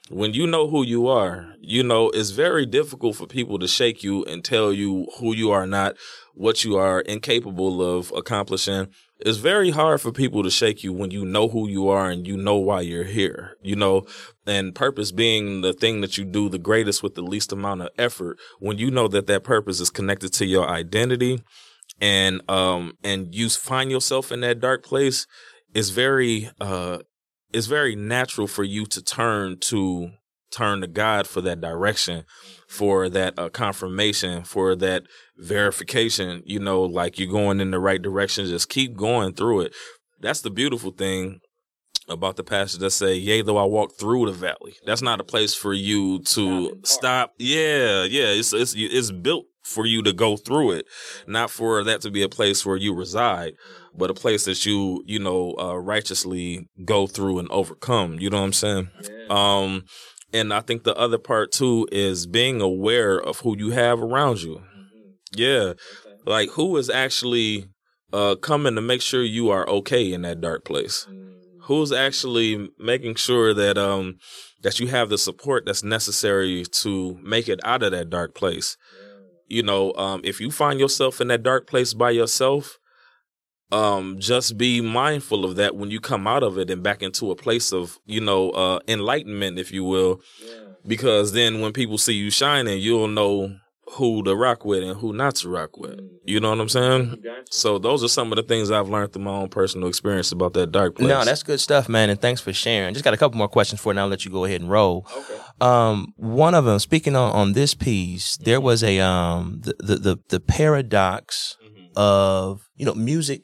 [0.09, 4.03] when you know who you are, you know, it's very difficult for people to shake
[4.03, 5.95] you and tell you who you are not,
[6.33, 8.87] what you are incapable of accomplishing.
[9.25, 12.27] It's very hard for people to shake you when you know who you are and
[12.27, 14.05] you know why you're here, you know,
[14.45, 17.89] and purpose being the thing that you do the greatest with the least amount of
[17.97, 18.37] effort.
[18.59, 21.41] When you know that that purpose is connected to your identity
[22.01, 25.25] and, um, and you find yourself in that dark place,
[25.73, 26.97] it's very, uh,
[27.53, 30.11] it's very natural for you to turn to
[30.53, 32.25] turn to God for that direction,
[32.67, 35.03] for that uh, confirmation, for that
[35.37, 36.43] verification.
[36.45, 38.45] You know, like you're going in the right direction.
[38.45, 39.75] Just keep going through it.
[40.19, 41.39] That's the beautiful thing
[42.07, 45.25] about the passage that say, "Yea, though I walk through the valley." That's not a
[45.25, 47.33] place for you to stop.
[47.37, 48.27] Yeah, yeah.
[48.27, 50.85] It's it's it's built for you to go through it,
[51.25, 53.53] not for that to be a place where you reside
[53.95, 58.19] but a place that you you know uh, righteously go through and overcome.
[58.19, 58.89] You know what I'm saying?
[59.01, 59.25] Yeah.
[59.29, 59.85] Um,
[60.33, 64.41] and I think the other part too is being aware of who you have around
[64.41, 64.55] you.
[64.55, 65.09] Mm-hmm.
[65.35, 65.77] Yeah, okay.
[66.25, 67.67] like who is actually
[68.11, 71.07] uh, coming to make sure you are okay in that dark place.
[71.09, 71.19] Mm-hmm.
[71.63, 74.17] Who's actually making sure that um
[74.63, 78.77] that you have the support that's necessary to make it out of that dark place.
[78.97, 79.57] Yeah.
[79.57, 82.79] You know, um, if you find yourself in that dark place by yourself,
[83.73, 87.31] um, just be mindful of that when you come out of it and back into
[87.31, 90.21] a place of, you know, uh, enlightenment, if you will.
[90.45, 90.59] Yeah.
[90.85, 93.55] Because then when people see you shining, you'll know
[93.93, 95.99] who to rock with and who not to rock with.
[95.99, 96.09] Mm.
[96.25, 97.23] You know what I'm saying?
[97.49, 100.53] So those are some of the things I've learned through my own personal experience about
[100.53, 101.09] that dark place.
[101.09, 102.93] No, that's good stuff, man, and thanks for sharing.
[102.93, 104.69] Just got a couple more questions for you, and I'll let you go ahead and
[104.69, 105.07] roll.
[105.15, 105.39] Okay.
[105.61, 108.65] Um, one of them, speaking on, on this piece, there mm-hmm.
[108.65, 111.85] was a um the the the, the paradox mm-hmm.
[111.95, 113.43] of you know music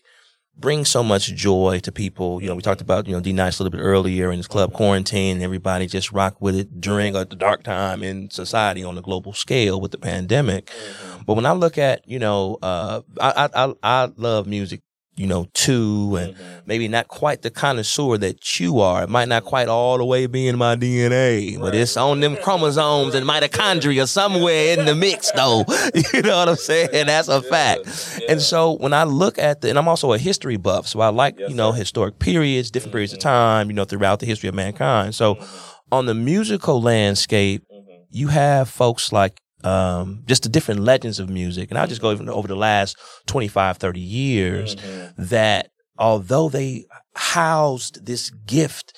[0.59, 2.41] brings so much joy to people.
[2.41, 4.47] You know, we talked about, you know, D Nice a little bit earlier in this
[4.47, 8.97] club quarantine and everybody just rock with it during a dark time in society on
[8.97, 10.65] a global scale with the pandemic.
[10.65, 11.23] Mm-hmm.
[11.25, 14.81] But when I look at, you know, uh, I, I, I love music
[15.19, 16.59] you know, two and mm-hmm.
[16.65, 19.03] maybe not quite the connoisseur that you are.
[19.03, 21.57] It might not quite all the way be in my DNA, right.
[21.59, 25.65] but it's on them chromosomes and mitochondria somewhere in the mix, though.
[26.13, 26.89] you know what I'm saying?
[27.07, 28.17] That's a fact.
[28.21, 28.31] Yeah.
[28.31, 31.09] And so when I look at the, and I'm also a history buff, so I
[31.09, 31.79] like, yes, you know, sir.
[31.79, 32.93] historic periods, different mm-hmm.
[32.93, 33.27] periods of mm-hmm.
[33.27, 35.15] time, you know, throughout the history of mankind.
[35.15, 35.79] So mm-hmm.
[35.91, 38.03] on the musical landscape, mm-hmm.
[38.09, 41.69] you have folks like um, just the different legends of music.
[41.69, 45.23] And I'll just go even over the last 25, 30 years mm-hmm.
[45.25, 48.95] that although they housed this gift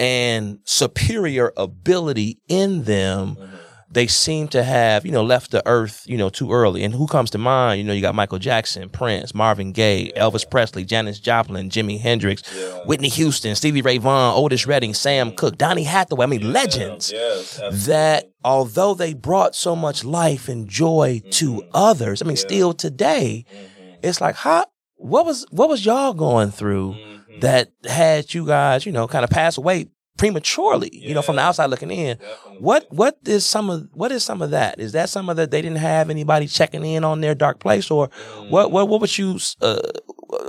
[0.00, 3.56] and superior ability in them, mm-hmm
[3.90, 6.84] they seem to have, you know, left the earth, you know, too early.
[6.84, 7.78] And who comes to mind?
[7.80, 10.22] You know, you got Michael Jackson, Prince, Marvin Gaye, yeah.
[10.22, 12.84] Elvis Presley, Janis Joplin, Jimi Hendrix, yeah.
[12.84, 16.24] Whitney Houston, Stevie Ray Vaughan, Otis Redding, Sam Cooke, Donny Hathaway.
[16.24, 16.48] I mean, yeah.
[16.48, 21.30] legends yes, that although they brought so much life and joy mm-hmm.
[21.30, 23.94] to others, I mean, still today, mm-hmm.
[24.02, 26.92] it's like, how, what was, what was y'all going through?
[26.92, 27.14] Mm-hmm.
[27.40, 29.86] That had you guys, you know, kind of pass away
[30.18, 31.08] prematurely, yeah.
[31.08, 32.18] you know, from the outside looking in.
[32.18, 32.58] Definitely.
[32.58, 34.78] What what is some of what is some of that?
[34.78, 37.90] Is that some of that they didn't have anybody checking in on their dark place,
[37.90, 38.50] or mm.
[38.50, 39.80] what what what would you uh,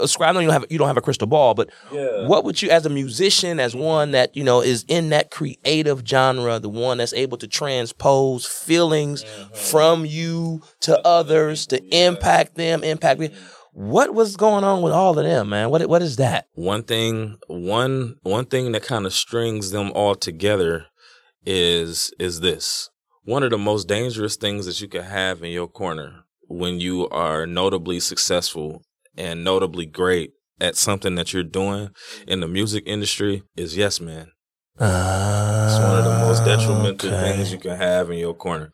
[0.01, 0.29] ascribe?
[0.29, 2.27] I know you don't have you don't have a crystal ball, but yeah.
[2.27, 6.03] what would you, as a musician, as one that you know is in that creative
[6.05, 9.53] genre, the one that's able to transpose feelings mm-hmm.
[9.53, 12.09] from you to others to yeah.
[12.09, 13.29] impact them, impact me.
[13.29, 15.69] Mm-hmm what was going on with all of them, man?
[15.69, 16.47] What what is that?
[16.53, 20.87] One thing, one one thing that kind of strings them all together
[21.45, 22.89] is is this.
[23.23, 27.07] One of the most dangerous things that you can have in your corner when you
[27.09, 28.81] are notably successful
[29.15, 31.89] and notably great at something that you're doing
[32.27, 34.31] in the music industry is yes man.
[34.79, 37.33] Uh, it's one of the most detrimental okay.
[37.33, 38.71] things you can have in your corner.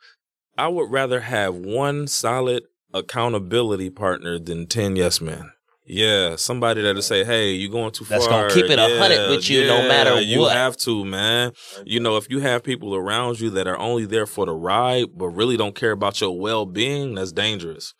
[0.57, 2.63] I would rather have one solid
[2.95, 5.51] accountability partner than 10 yes men.
[5.87, 8.97] Yeah, somebody that'll say, "Hey, you going too That's far." gonna keep it a Yeah,
[8.97, 10.25] hundred with you no matter what.
[10.25, 11.51] You have to, man.
[11.85, 15.09] You know, if you have people around you that are only there for the ride,
[15.15, 17.93] but really don't care about your well being, that's dangerous.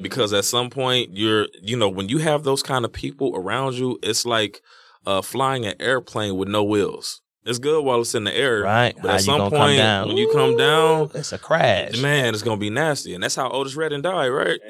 [0.00, 3.74] Because at some point, you're, you know, when you have those kind of people around
[3.74, 4.60] you, it's like
[5.06, 7.21] uh, flying an airplane with no wheels.
[7.44, 8.94] It's good while it's in the air, Right.
[8.94, 10.08] But How at you some gonna come point, down?
[10.08, 12.00] when you come down, It's a crash.
[12.00, 14.60] man, it's gonna be nasty, and that's how Otis Redding died, right?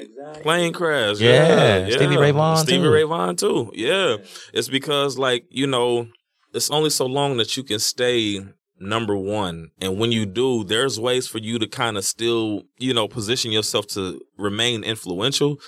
[0.42, 1.20] Plane crash.
[1.20, 2.90] Yeah, yeah, Stevie Ray Vaughan, Stevie too.
[2.90, 3.70] Ray Vaughan too.
[3.74, 4.16] Yeah,
[4.54, 6.08] it's because like you know,
[6.54, 8.40] it's only so long that you can stay
[8.83, 12.93] number one, and when you do, there's ways for you to kind of still you
[12.93, 15.59] know position yourself to remain influential.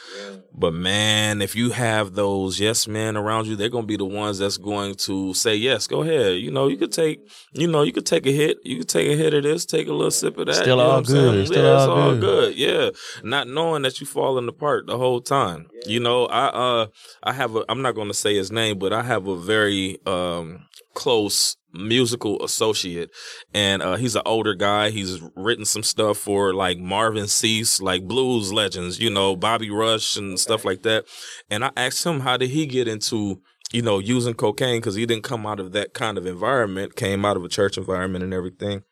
[0.57, 4.39] But man, if you have those yes men around you, they're gonna be the ones
[4.39, 5.87] that's going to say yes.
[5.87, 6.39] Go ahead.
[6.39, 8.59] You know, you could take, you know, you could take a hit.
[8.62, 10.57] You could take a hit of this, take a little sip of that.
[10.57, 11.35] Still you know all what saying?
[11.35, 11.47] good.
[11.47, 12.21] Still yeah, it's all all good.
[12.21, 12.57] good.
[12.57, 12.91] Yeah,
[13.23, 15.67] not knowing that you're falling apart the whole time.
[15.87, 16.87] You know, I uh,
[17.23, 17.65] I have a.
[17.69, 23.11] I'm not gonna say his name, but I have a very um close musical associate
[23.53, 28.07] and uh he's an older guy he's written some stuff for like Marvin Sease like
[28.07, 31.05] blues legends you know bobby rush and stuff like that
[31.51, 33.41] and i asked him how did he get into
[33.72, 37.25] you know using cocaine because he didn't come out of that kind of environment came
[37.25, 38.83] out of a church environment and everything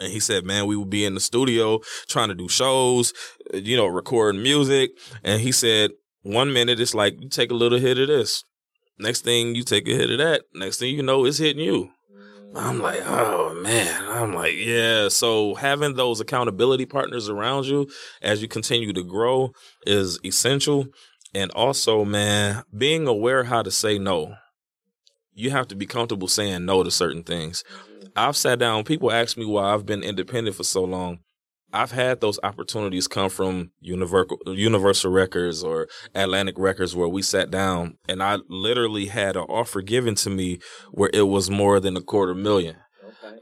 [0.00, 3.12] and he said, man, we would be in the studio trying to do shows,
[3.52, 4.90] you know, recording music.
[5.24, 5.90] And he said,
[6.22, 8.44] one minute it's like, you take a little hit of this.
[8.98, 10.42] Next thing you take a hit of that.
[10.54, 11.90] Next thing you know, it's hitting you.
[12.58, 14.04] I'm like, oh man.
[14.08, 15.08] I'm like, yeah.
[15.08, 17.88] So having those accountability partners around you
[18.20, 19.52] as you continue to grow
[19.86, 20.88] is essential.
[21.34, 24.34] And also, man, being aware how to say no.
[25.34, 27.62] You have to be comfortable saying no to certain things.
[28.16, 31.20] I've sat down, people ask me why I've been independent for so long.
[31.72, 37.50] I've had those opportunities come from Universal Universal Records or Atlantic Records where we sat
[37.50, 40.60] down and I literally had an offer given to me
[40.92, 42.76] where it was more than a quarter million.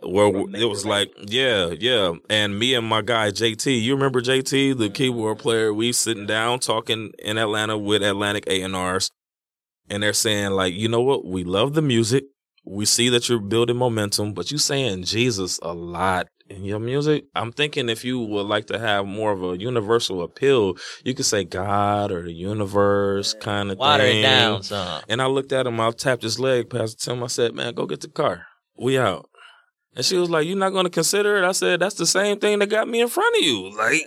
[0.02, 2.14] Where it was like, yeah, yeah.
[2.28, 4.92] And me and my guy JT, you remember JT, the mm-hmm.
[4.92, 9.10] keyboard player, we sitting down talking in Atlanta with Atlantic A&Rs
[9.88, 11.24] and they're saying like, you know what?
[11.24, 12.24] We love the music.
[12.64, 17.24] We see that you're building momentum, but you saying Jesus a lot in your music.
[17.34, 20.74] I'm thinking if you would like to have more of a universal appeal,
[21.04, 24.20] you could say God or the universe kind of Water thing.
[24.20, 25.02] it down some.
[25.08, 27.22] And I looked at him, I tapped his leg, Pastor Tim.
[27.22, 28.46] I said, Man, go get the car.
[28.78, 29.28] We out.
[29.94, 31.44] And she was like, You're not gonna consider it?
[31.46, 33.76] I said, That's the same thing that got me in front of you.
[33.76, 34.02] Like,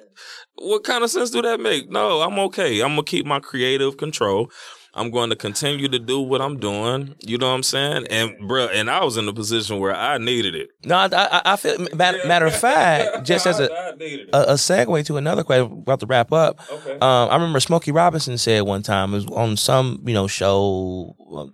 [0.56, 1.90] what kind of sense do that make?
[1.90, 2.82] No, I'm okay.
[2.82, 4.52] I'm gonna keep my creative control.
[4.94, 7.16] I'm going to continue to do what I'm doing.
[7.20, 8.08] You know what I'm saying?
[8.10, 10.70] And bruh, and I was in a position where I needed it.
[10.84, 11.88] No, I, I, I feel.
[11.94, 14.36] Matter, matter of fact, just as a, I needed it.
[14.36, 16.60] a a segue to another question, about to wrap up.
[16.72, 16.94] Okay.
[16.94, 21.16] Um, I remember Smokey Robinson said one time it was on some you know show,
[21.36, 21.54] um,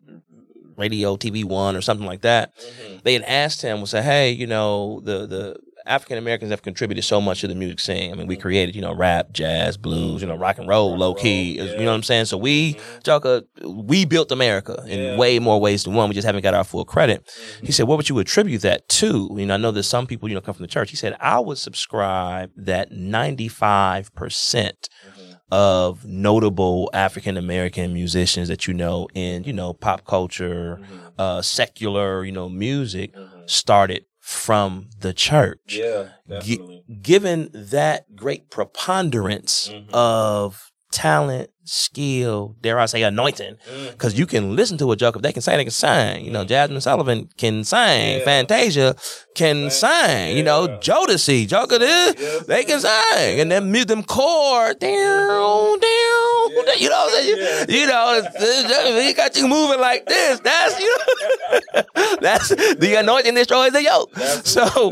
[0.78, 2.54] radio, TV One or something like that.
[3.04, 7.04] They had asked him, "Was say, hey, you know, the the African Americans have contributed
[7.04, 8.12] so much to the music scene.
[8.12, 11.14] I mean, we created, you know, rap, jazz, blues, you know, rock and roll, low
[11.14, 11.58] key.
[11.60, 12.26] is- You know what I'm saying?
[12.26, 16.10] So we, Joker, we built America in way more ways than one.
[16.10, 17.30] We just haven't got our full credit.
[17.62, 19.30] He said, what would you attribute that to?
[19.38, 20.90] You know, I know that some people, you know, come from the church.
[20.90, 24.90] He said, I would subscribe that 95 percent
[25.52, 30.82] of notable African American musicians that you know in, you know, pop culture,
[31.20, 33.14] uh, secular, you know, music
[33.46, 35.78] started from the church.
[35.78, 36.10] Yeah,
[36.42, 39.94] Gi- given that great preponderance mm-hmm.
[39.94, 43.58] of talent, skill, dare I say anointing,
[43.92, 46.26] because you can listen to a joke if they can sing, they can sing.
[46.26, 48.96] You know, Jazmine Sullivan can sing, Fantasia
[49.36, 50.38] can sing.
[50.38, 56.36] You know, Jodeci, Joker, this, they can sing, and then mute them chord down, down.
[56.78, 57.68] You know, what I'm saying?
[57.70, 60.40] you, you know, he got you moving like this.
[60.40, 60.98] That's you.
[60.98, 61.84] Know,
[62.22, 64.16] that's the anointing destroys the yoke.
[64.44, 64.92] so,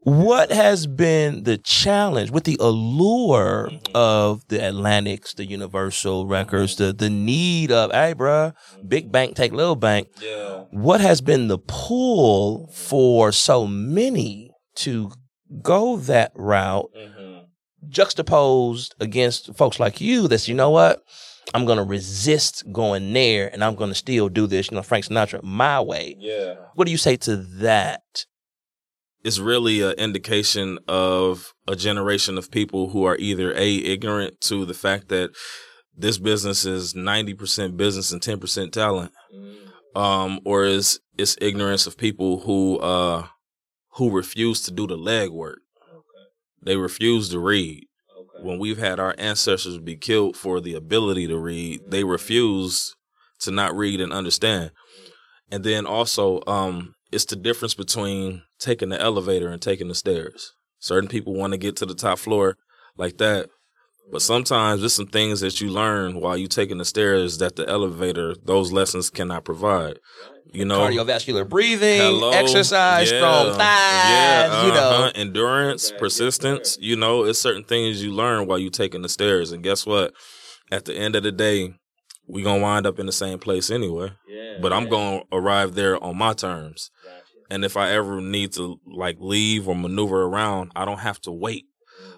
[0.00, 5.44] what has been the challenge with the allure of the Atlantics, the
[6.04, 8.52] Universal Records, the the need of hey, bruh,
[8.86, 10.08] big bank take little bank?
[10.20, 10.64] Yeah.
[10.70, 15.10] What has been the pull for so many to
[15.62, 16.90] go that route?
[16.96, 17.44] Mm-hmm.
[17.88, 21.02] juxtaposed against folks like you that's you know what
[21.52, 25.42] i'm gonna resist going there and i'm gonna still do this you know frank sinatra
[25.42, 26.54] my way Yeah.
[26.76, 28.24] what do you say to that
[29.24, 34.64] it's really an indication of a generation of people who are either a ignorant to
[34.64, 35.30] the fact that
[35.96, 39.12] this business is 90% business and 10% talent.
[39.94, 43.26] Um or is it's ignorance of people who uh
[43.96, 45.56] who refuse to do the legwork.
[46.64, 47.86] They refuse to read.
[48.40, 52.94] When we've had our ancestors be killed for the ability to read, they refuse
[53.40, 54.70] to not read and understand.
[55.50, 60.54] And then also, um, it's the difference between taking the elevator and taking the stairs.
[60.78, 62.56] Certain people want to get to the top floor
[62.96, 63.50] like that.
[64.10, 67.66] But sometimes there's some things that you learn while you taking the stairs that the
[67.68, 69.98] elevator, those lessons cannot provide.
[70.52, 74.66] You know, cardiovascular breathing, hello, exercise, yeah, strong thighs, yeah, uh-huh.
[74.66, 76.76] you know, endurance, persistence.
[76.78, 79.50] You know, it's certain things you learn while you taking the stairs.
[79.50, 80.12] And guess what?
[80.70, 81.72] At the end of the day,
[82.26, 84.12] we gonna wind up in the same place anyway.
[84.28, 86.90] Yeah, but I'm gonna arrive there on my terms.
[87.50, 91.32] And if I ever need to like leave or maneuver around, I don't have to
[91.32, 91.66] wait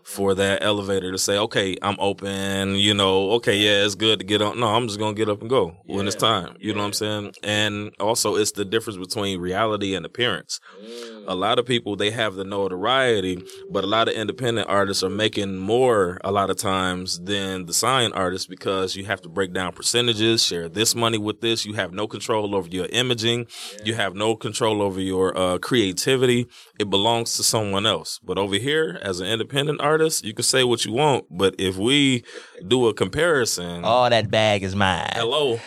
[0.04, 4.24] for that elevator to say, okay, I'm open, you know, okay, yeah, it's good to
[4.24, 4.60] get on.
[4.60, 5.96] No, I'm just going to get up and go yeah.
[5.96, 6.56] when it's time.
[6.58, 6.74] You yeah.
[6.74, 7.34] know what I'm saying?
[7.42, 10.60] And also, it's the difference between reality and appearance.
[10.78, 11.24] Mm.
[11.26, 15.08] A lot of people, they have the notoriety, but a lot of independent artists are
[15.08, 19.54] making more a lot of times than the sign artists because you have to break
[19.54, 21.64] down percentages, share this money with this.
[21.64, 23.46] You have no control over your imaging.
[23.78, 23.84] Yeah.
[23.84, 26.46] You have no control over your uh, creativity.
[26.78, 28.20] It belongs to someone else.
[28.22, 31.54] But over here, as an independent artist, artists, you can say what you want, but
[31.56, 32.24] if we
[32.66, 35.12] do a comparison, all that bag is mine.
[35.12, 35.60] Hello.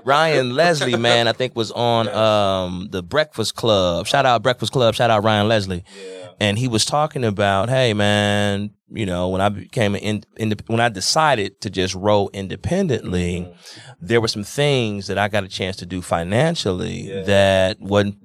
[0.06, 4.06] Ryan Leslie, man, I think was on um, the Breakfast Club.
[4.06, 4.94] Shout out Breakfast Club.
[4.94, 5.84] Shout out Ryan Leslie.
[5.94, 6.28] Yeah.
[6.40, 10.54] And he was talking about, hey man, you know, when I became an in, in,
[10.66, 13.92] when I decided to just roll independently, mm-hmm.
[14.00, 17.22] there were some things that I got a chance to do financially yeah.
[17.22, 18.16] that wasn't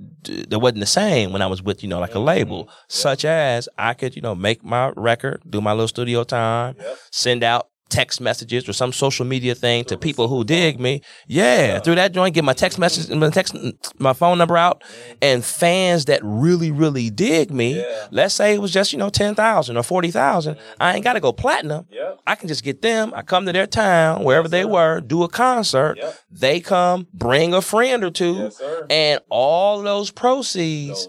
[0.50, 2.26] that wasn't the same when I was with you know like a mm-hmm.
[2.26, 2.74] label, yeah.
[2.90, 6.98] such as I could you know make my record, do my little studio time, yep.
[7.12, 11.02] send out text messages or some social media thing to people who dig me.
[11.28, 13.56] Yeah, through that joint, get my text message, my text,
[14.00, 14.84] my phone number out,
[15.22, 17.80] and fans that really, really dig me.
[17.80, 18.08] Yeah.
[18.10, 20.58] Let's say it was just you know ten thousand or forty thousand.
[20.80, 21.86] I ain't got to go platinum.
[21.92, 22.22] Yep.
[22.26, 23.12] I can just get them.
[23.16, 25.98] I come to their town wherever yes, they were, do a concert.
[25.98, 26.20] Yep.
[26.32, 31.08] They come, bring a friend or two, yes, and all those proceeds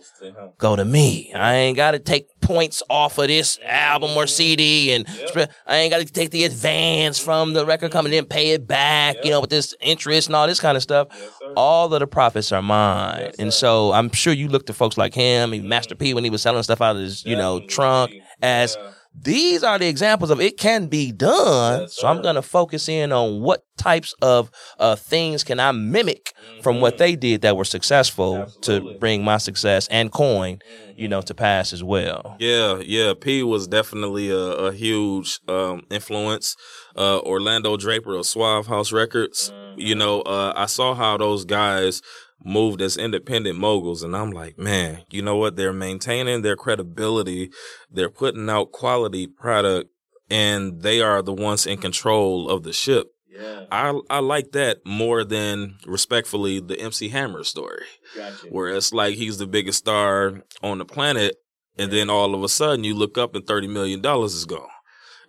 [0.58, 1.32] go to me.
[1.32, 5.50] I ain't got to take points off of this album or CD, and yep.
[5.66, 9.16] I ain't got to take the advance from the record company and pay it back,
[9.16, 9.24] yep.
[9.24, 11.08] you know, with this interest and all this kind of stuff.
[11.12, 14.72] Yes, all of the profits are mine, yes, and so I'm sure you look to
[14.72, 17.36] folks like him, he Master P, when he was selling stuff out of his, you
[17.36, 18.12] know, trunk
[18.42, 18.76] as.
[18.78, 21.82] Yeah these are the examples of it can be done.
[21.82, 25.72] Yes, so I'm going to focus in on what types of uh, things can I
[25.72, 26.62] mimic mm-hmm.
[26.62, 26.98] from what mm-hmm.
[26.98, 28.94] they did that were successful Absolutely.
[28.94, 31.00] to bring my success and coin, mm-hmm.
[31.00, 32.36] you know, to pass as well.
[32.38, 33.12] Yeah, yeah.
[33.18, 36.56] P was definitely a, a huge um, influence.
[36.96, 39.50] Uh, Orlando Draper of Suave House Records.
[39.50, 39.80] Mm-hmm.
[39.80, 42.02] You know, uh, I saw how those guys
[42.44, 44.02] moved as independent moguls.
[44.02, 45.56] And I'm like, man, you know what?
[45.56, 47.50] They're maintaining their credibility.
[47.90, 49.90] They're putting out quality product
[50.30, 53.08] and they are the ones in control of the ship.
[53.28, 53.64] Yeah.
[53.70, 57.84] I I like that more than respectfully the MC Hammer story.
[58.14, 58.46] Gotcha.
[58.48, 61.36] Where it's like he's the biggest star on the planet
[61.78, 64.68] and then all of a sudden you look up and thirty million dollars is gone.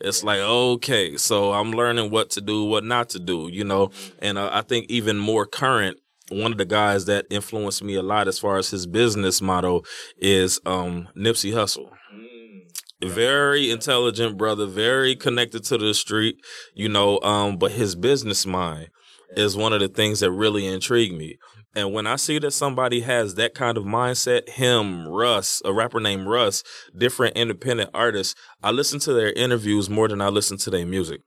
[0.02, 3.88] It's like okay, so I'm learning what to do, what not to do, you know.
[3.88, 4.18] Mm-hmm.
[4.22, 5.98] And I think even more current
[6.30, 9.86] one of the guys that influenced me a lot as far as his business model
[10.18, 11.90] is um, Nipsey Hussle.
[12.14, 13.10] Mm.
[13.10, 16.38] Very intelligent brother, very connected to the street,
[16.74, 18.88] you know, um, but his business mind
[19.36, 21.38] is one of the things that really intrigue me.
[21.76, 26.00] And when I see that somebody has that kind of mindset, him, Russ, a rapper
[26.00, 26.64] named Russ,
[26.96, 31.22] different independent artists, I listen to their interviews more than I listen to their music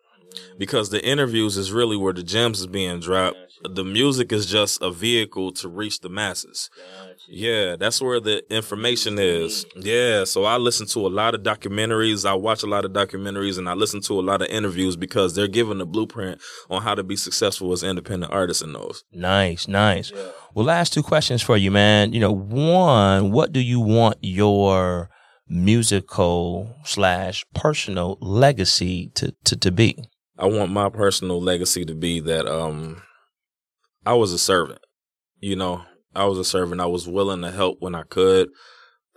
[0.56, 3.38] because the interviews is really where the gems is being dropped.
[3.62, 6.70] The music is just a vehicle to reach the masses.
[7.28, 9.64] Yeah, that's where the information is.
[9.74, 12.28] Yeah, so I listen to a lot of documentaries.
[12.28, 15.34] I watch a lot of documentaries and I listen to a lot of interviews because
[15.34, 16.40] they're giving the blueprint
[16.70, 19.04] on how to be successful as independent artists in those.
[19.12, 20.12] Nice, nice.
[20.14, 20.28] Yeah.
[20.54, 22.12] Well, last two questions for you, man.
[22.12, 25.10] You know, one, what do you want your
[25.48, 29.96] musical slash personal legacy to, to, to be?
[30.38, 33.02] I want my personal legacy to be that um
[34.06, 34.80] I was a servant.
[35.40, 35.82] You know,
[36.14, 36.80] I was a servant.
[36.80, 38.48] I was willing to help when I could.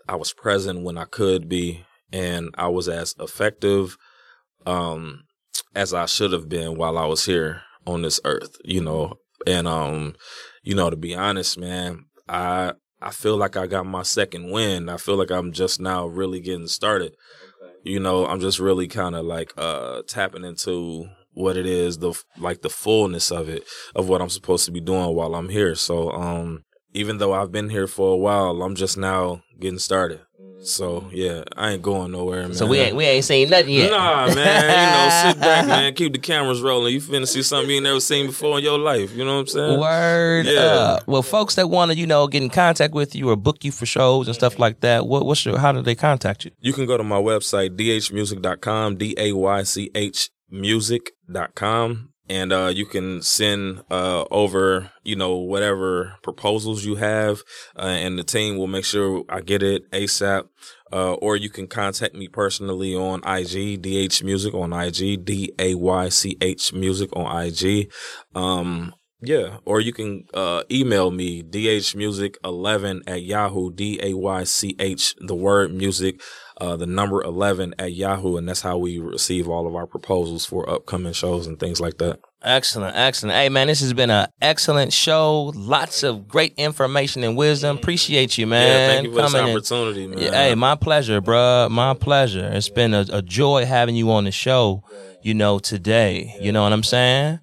[0.07, 3.95] I was present when I could be and I was as effective
[4.65, 5.21] um
[5.75, 9.13] as I should have been while I was here on this earth, you know.
[9.45, 10.15] And um
[10.63, 14.89] you know, to be honest, man, I I feel like I got my second win.
[14.89, 17.13] I feel like I'm just now really getting started
[17.83, 21.07] you know, I'm just really kind of like uh tapping into
[21.39, 23.63] what it is, the like the fullness of it,
[23.95, 25.73] of what I'm supposed to be doing while I'm here.
[25.75, 30.21] So, um, even though I've been here for a while, I'm just now getting started.
[30.61, 32.53] So yeah, I ain't going nowhere, man.
[32.53, 33.91] So we ain't we ain't seen nothing yet.
[33.91, 34.63] Nah, man.
[34.63, 35.93] You know, sit back, man.
[35.93, 36.93] Keep the cameras rolling.
[36.93, 39.15] You finna see something you ain't never seen before in your life.
[39.15, 39.79] You know what I'm saying?
[39.79, 40.45] Word.
[40.47, 40.59] Yeah.
[40.59, 41.07] up.
[41.07, 43.71] well, folks that want to, you know, get in contact with you or book you
[43.71, 46.51] for shows and stuff like that, what, what's your, how do they contact you?
[46.59, 52.13] You can go to my website, daychmusic.com, D A Y C H music.com.
[52.31, 57.41] And uh, you can send uh, over, you know, whatever proposals you have,
[57.75, 60.43] uh, and the team will make sure I get it ASAP.
[60.93, 65.73] Uh, or you can contact me personally on IG, D'Aych Music on IG, D A
[65.73, 67.91] Y C H Music on IG.
[68.35, 74.75] Um, yeah, or you can uh, email me daychmusic11 at yahoo d a y c
[74.79, 76.21] h the word music
[76.59, 80.45] uh, the number 11 at yahoo and that's how we receive all of our proposals
[80.45, 82.19] for upcoming shows and things like that.
[82.41, 83.35] Excellent, excellent.
[83.35, 85.51] Hey man, this has been an excellent show.
[85.55, 87.77] Lots of great information and wisdom.
[87.77, 88.67] Appreciate you, man.
[88.67, 89.57] yeah, thank you for this coming in.
[89.57, 90.19] opportunity, man.
[90.19, 91.69] Yeah, hey, my pleasure, bruh.
[91.69, 92.49] My pleasure.
[92.53, 94.83] It's been a, a joy having you on the show,
[95.21, 96.33] you know, today.
[96.39, 97.39] You know what I'm saying?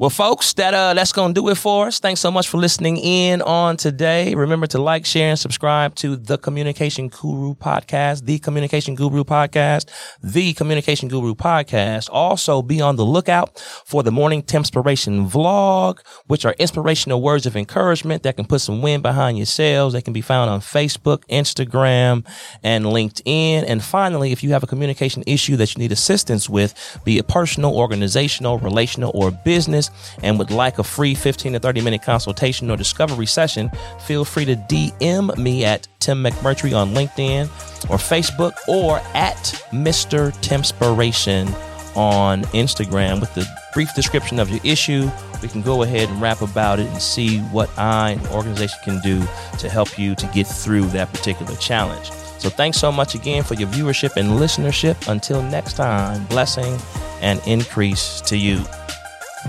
[0.00, 2.00] Well, folks, that uh that's gonna do it for us.
[2.00, 4.34] Thanks so much for listening in on today.
[4.34, 9.90] Remember to like, share, and subscribe to the Communication Guru Podcast, the Communication Guru Podcast,
[10.22, 12.08] the Communication Guru Podcast.
[12.10, 15.98] Also, be on the lookout for the Morning Tempspiration vlog,
[16.28, 19.92] which are inspirational words of encouragement that can put some wind behind your sails.
[19.92, 22.26] They can be found on Facebook, Instagram,
[22.62, 23.64] and LinkedIn.
[23.68, 26.72] And finally, if you have a communication issue that you need assistance with,
[27.04, 29.89] be it personal, organizational, relational, or business,
[30.22, 33.70] and would like a free 15 to 30 minute consultation or discovery session,
[34.06, 37.44] feel free to DM me at Tim McMurtry on LinkedIn
[37.90, 39.36] or Facebook or at
[39.72, 40.38] Mr.
[40.40, 41.48] Tempspiration
[41.96, 45.10] on Instagram with the brief description of your issue.
[45.42, 49.00] We can go ahead and rap about it and see what I and organization can
[49.00, 49.20] do
[49.58, 52.10] to help you to get through that particular challenge.
[52.40, 55.08] So thanks so much again for your viewership and listenership.
[55.08, 56.78] Until next time, blessing
[57.20, 58.64] and increase to you.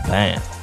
[0.07, 0.60] Bam.